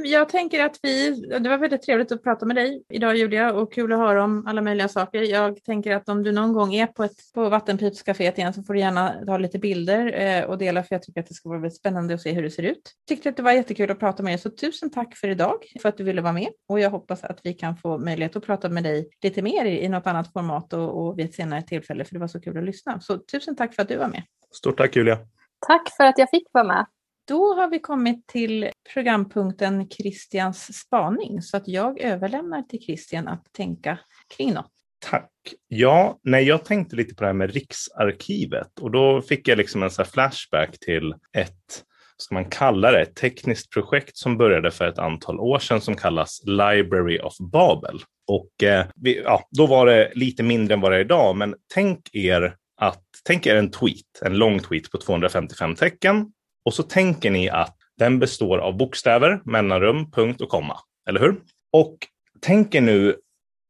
jag 0.05 0.29
tänker 0.29 0.65
att 0.65 0.79
vi, 0.83 1.11
det 1.41 1.49
var 1.49 1.59
väldigt 1.59 1.83
trevligt 1.83 2.13
att 2.13 2.23
prata 2.23 2.47
med 2.47 2.57
dig 2.57 2.85
idag 2.89 3.17
Julia 3.17 3.53
och 3.53 3.73
kul 3.73 3.93
att 3.93 3.99
höra 3.99 4.25
om 4.25 4.47
alla 4.47 4.63
möjliga 4.63 4.89
saker. 4.89 5.23
Jag 5.23 5.65
tänker 5.65 5.97
att 5.97 6.09
om 6.09 6.23
du 6.23 6.33
någon 6.33 6.53
gång 6.53 6.75
är 6.75 6.87
på, 6.87 7.05
ett, 7.05 7.33
på 7.35 7.49
Vattenpipscaféet 7.49 8.39
igen 8.39 8.55
så 8.55 8.63
får 8.63 8.75
du 8.75 8.81
gärna 8.81 9.15
ta 9.27 9.39
lite 9.39 9.59
bilder 9.59 10.21
eh, 10.21 10.45
och 10.45 10.59
dela 10.59 10.83
för 10.83 10.95
jag 10.95 11.03
tycker 11.03 11.21
att 11.21 11.29
det 11.29 11.35
ska 11.35 11.49
vara 11.49 11.59
väldigt 11.59 11.79
spännande 11.79 12.15
att 12.15 12.21
se 12.21 12.33
hur 12.33 12.43
det 12.43 12.51
ser 12.51 12.63
ut. 12.63 12.93
Tyckte 13.09 13.29
att 13.29 13.37
det 13.37 13.43
var 13.43 13.53
jättekul 13.53 13.91
att 13.91 14.01
prata 14.01 14.23
med 14.23 14.33
dig 14.33 14.39
så 14.39 14.51
tusen 14.51 14.91
tack 14.91 15.17
för 15.17 15.29
idag 15.29 15.57
för 15.83 15.89
att 15.89 15.97
du 15.97 16.05
ville 16.05 16.23
vara 16.23 16.33
med 16.33 16.49
och 16.69 16.81
jag 16.81 16.91
hoppas 16.91 17.25
att 17.25 17.41
vi 17.43 17.55
kan 17.55 17.77
få 17.77 17.99
möjlighet 17.99 18.37
att 18.37 18.47
prata 18.47 18.69
med 18.69 18.83
dig 18.83 19.09
lite 19.23 19.43
mer 19.43 19.65
i, 19.65 19.85
i 19.85 19.89
något 19.89 20.07
annat 20.07 20.33
format 20.33 20.73
och, 20.73 21.07
och 21.07 21.19
vid 21.19 21.27
ett 21.27 21.35
senare 21.35 21.63
tillfälle 21.63 22.05
för 22.05 22.15
det 22.15 22.21
var 22.21 22.29
så 22.29 22.41
kul 22.41 22.59
att 22.59 22.65
lyssna. 22.65 23.01
Så 23.01 23.19
tusen 23.19 23.57
tack 23.57 23.75
för 23.75 23.83
att 23.83 23.89
du 23.89 23.97
var 23.97 24.09
med. 24.09 24.23
Stort 24.51 24.77
tack 24.77 24.97
Julia. 24.97 25.19
Tack 25.67 25.97
för 25.97 26.05
att 26.05 26.19
jag 26.19 26.31
fick 26.31 26.47
vara 26.53 26.65
med. 26.65 26.87
Då 27.29 27.55
har 27.55 27.71
vi 27.71 27.79
kommit 27.79 28.27
till 28.27 28.71
programpunkten 28.93 29.89
Christians 29.89 30.79
spaning 30.79 31.43
så 31.43 31.57
att 31.57 31.69
jag 31.69 32.01
överlämnar 32.01 32.63
till 32.63 32.81
Christian 32.81 33.29
att 33.29 33.53
tänka 33.53 33.99
kring 34.37 34.55
något. 34.55 34.71
Tack. 35.11 35.31
Ja, 35.69 36.19
nej, 36.23 36.45
jag 36.45 36.65
tänkte 36.65 36.97
lite 36.97 37.15
på 37.15 37.21
det 37.21 37.27
här 37.27 37.35
med 37.35 37.55
Riksarkivet 37.55 38.79
och 38.81 38.91
då 38.91 39.23
fick 39.23 39.49
jag 39.49 39.59
liksom 39.59 39.83
en 39.83 39.91
så 39.91 40.05
flashback 40.05 40.79
till 40.79 41.15
ett 41.33 41.85
ska 42.17 42.35
man 42.35 42.45
kalla 42.45 42.91
det, 42.91 43.03
ett 43.03 43.17
tekniskt 43.17 43.71
projekt 43.71 44.17
som 44.17 44.37
började 44.37 44.71
för 44.71 44.89
ett 44.89 44.99
antal 44.99 45.41
år 45.41 45.59
sedan 45.59 45.81
som 45.81 45.97
kallas 45.97 46.43
Library 46.45 47.19
of 47.19 47.39
Babel. 47.39 48.01
Och 48.27 48.63
eh, 48.63 48.87
vi, 48.95 49.23
ja, 49.23 49.49
då 49.51 49.67
var 49.67 49.87
det 49.87 50.13
lite 50.15 50.43
mindre 50.43 50.75
än 50.75 50.81
vad 50.81 50.93
det 50.93 50.97
är 50.97 51.01
idag, 51.01 51.37
men 51.37 51.55
tänk 51.75 52.15
er 52.15 52.57
att 52.77 53.05
tänk 53.25 53.47
er 53.47 53.57
en 53.57 53.71
tweet, 53.71 54.23
en 54.23 54.39
lång 54.39 54.59
tweet 54.59 54.91
på 54.91 54.99
255 54.99 55.75
tecken 55.75 56.33
och 56.65 56.75
så 56.75 56.83
tänker 56.83 57.31
ni 57.31 57.51
att 57.51 57.77
den 57.99 58.19
består 58.19 58.59
av 58.59 58.77
bokstäver, 58.77 59.41
mellanrum, 59.45 60.11
punkt 60.11 60.41
och 60.41 60.49
komma. 60.49 60.79
Eller 61.09 61.21
hur? 61.21 61.41
Och 61.73 61.99
tänker 62.41 62.81
nu 62.81 63.17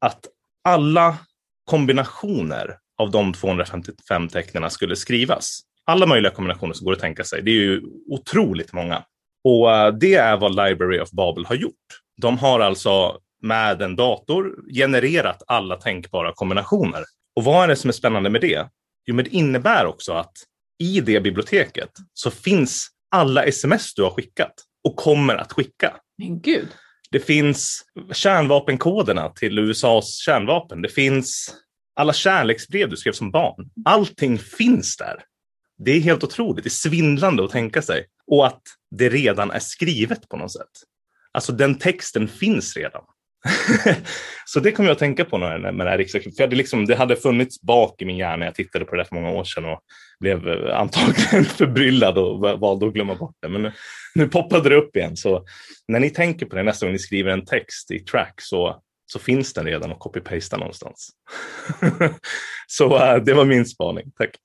att 0.01 0.25
alla 0.63 1.17
kombinationer 1.65 2.77
av 2.97 3.11
de 3.11 3.33
255 3.33 4.27
tecknen 4.27 4.71
skulle 4.71 4.95
skrivas. 4.95 5.59
Alla 5.85 6.05
möjliga 6.05 6.31
kombinationer 6.31 6.73
som 6.73 6.85
går 6.85 6.93
att 6.93 6.99
tänka 6.99 7.23
sig. 7.23 7.41
Det 7.41 7.51
är 7.51 7.55
ju 7.55 7.81
otroligt 8.09 8.73
många. 8.73 9.03
Och 9.43 9.71
eh, 9.71 9.93
det 9.93 10.15
är 10.15 10.37
vad 10.37 10.51
Library 10.51 10.99
of 10.99 11.11
Babel 11.11 11.45
har 11.45 11.55
gjort. 11.55 12.01
De 12.21 12.37
har 12.37 12.59
alltså 12.59 13.19
med 13.41 13.81
en 13.81 13.95
dator 13.95 14.55
genererat 14.73 15.43
alla 15.47 15.75
tänkbara 15.75 16.33
kombinationer. 16.35 17.03
Och 17.35 17.43
vad 17.43 17.63
är 17.63 17.67
det 17.67 17.75
som 17.75 17.87
är 17.87 17.93
spännande 17.93 18.29
med 18.29 18.41
det? 18.41 18.69
Jo, 19.05 19.15
men 19.15 19.25
det 19.25 19.31
innebär 19.31 19.85
också 19.85 20.13
att 20.13 20.33
i 20.79 21.01
det 21.01 21.21
biblioteket 21.21 21.89
så 22.13 22.31
finns 22.31 22.87
alla 23.11 23.43
sms 23.43 23.93
du 23.93 24.03
har 24.03 24.11
skickat 24.11 24.53
och 24.83 24.95
kommer 24.95 25.35
att 25.35 25.53
skicka. 25.53 25.97
Men 26.17 26.41
gud. 26.41 26.67
Det 27.11 27.19
finns 27.19 27.85
kärnvapenkoderna 28.11 29.29
till 29.29 29.59
USAs 29.59 30.15
kärnvapen. 30.15 30.81
Det 30.81 30.89
finns 30.89 31.55
alla 31.95 32.13
kärleksbrev 32.13 32.89
du 32.89 32.97
skrev 32.97 33.11
som 33.11 33.31
barn. 33.31 33.69
Allting 33.85 34.39
finns 34.39 34.97
där. 34.97 35.23
Det 35.77 35.91
är 35.91 35.99
helt 35.99 36.23
otroligt. 36.23 36.63
Det 36.63 36.67
är 36.67 36.89
svindlande 36.89 37.43
att 37.43 37.51
tänka 37.51 37.81
sig. 37.81 38.05
Och 38.27 38.47
att 38.47 38.61
det 38.91 39.09
redan 39.09 39.51
är 39.51 39.59
skrivet 39.59 40.29
på 40.29 40.37
något 40.37 40.51
sätt. 40.51 40.71
Alltså 41.31 41.51
den 41.51 41.75
texten 41.75 42.27
finns 42.27 42.77
redan. 42.77 43.03
så 44.45 44.59
det 44.59 44.71
kommer 44.71 44.89
jag 44.89 44.93
att 44.93 44.99
tänka 44.99 45.25
på 45.25 45.37
när, 45.37 45.71
med 45.71 45.87
det 45.87 45.89
här 45.89 45.97
riksdagsklubben. 45.97 46.37
För 46.37 46.47
det, 46.47 46.55
liksom, 46.55 46.85
det 46.85 46.95
hade 46.95 47.15
funnits 47.15 47.61
bak 47.61 48.01
i 48.01 48.05
min 48.05 48.17
hjärna. 48.17 48.45
Jag 48.45 48.55
tittade 48.55 48.85
på 48.85 48.95
det 48.95 49.05
för 49.05 49.15
många 49.15 49.29
år 49.29 49.43
sedan 49.43 49.65
och 49.65 49.79
blev 50.19 50.47
eh, 50.47 50.79
antagligen 50.79 51.45
förbryllad 51.57 52.17
och 52.17 52.59
valde 52.59 52.87
att 52.87 52.93
glömma 52.93 53.15
bort 53.15 53.35
det. 53.41 53.49
Men 53.49 53.61
nu, 53.61 53.71
nu 54.15 54.27
poppade 54.27 54.69
det 54.69 54.75
upp 54.75 54.95
igen. 54.95 55.17
Så 55.17 55.45
när 55.87 55.99
ni 55.99 56.09
tänker 56.09 56.45
på 56.45 56.55
det 56.55 56.63
nästa 56.63 56.85
gång 56.85 56.93
ni 56.93 56.99
skriver 56.99 57.31
en 57.31 57.45
text 57.45 57.91
i 57.91 57.99
track 57.99 58.33
så, 58.41 58.81
så 59.05 59.19
finns 59.19 59.53
den 59.53 59.65
redan 59.65 59.91
och 59.91 59.99
copy-pasta 59.99 60.57
någonstans. 60.57 61.09
så 62.67 63.15
uh, 63.15 63.23
det 63.23 63.33
var 63.33 63.45
min 63.45 63.65
spaning. 63.65 64.11
Tack. 64.17 64.35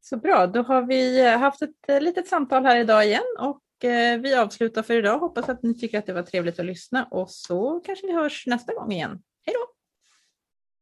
Så 0.00 0.16
bra, 0.16 0.46
då 0.46 0.62
har 0.62 0.82
vi 0.82 1.26
eh, 1.26 1.38
haft 1.38 1.62
ett 1.62 2.02
litet 2.02 2.28
samtal 2.28 2.64
här 2.64 2.76
idag 2.76 3.04
igen 3.04 3.36
och 3.38 3.60
Eh, 3.84 4.18
vi 4.18 4.34
avslutar 4.34 4.82
för 4.82 4.94
idag. 4.94 5.18
Hoppas 5.18 5.48
att 5.48 5.62
ni 5.62 5.74
tycker 5.74 5.98
att 5.98 6.06
det 6.06 6.12
var 6.12 6.22
trevligt 6.22 6.58
att 6.58 6.66
lyssna 6.66 7.04
och 7.04 7.30
så 7.30 7.80
kanske 7.80 8.06
vi 8.06 8.12
hörs 8.12 8.46
nästa 8.46 8.74
gång 8.74 8.92
igen. 8.92 9.22
Hej 9.46 9.54
då! 9.54 9.79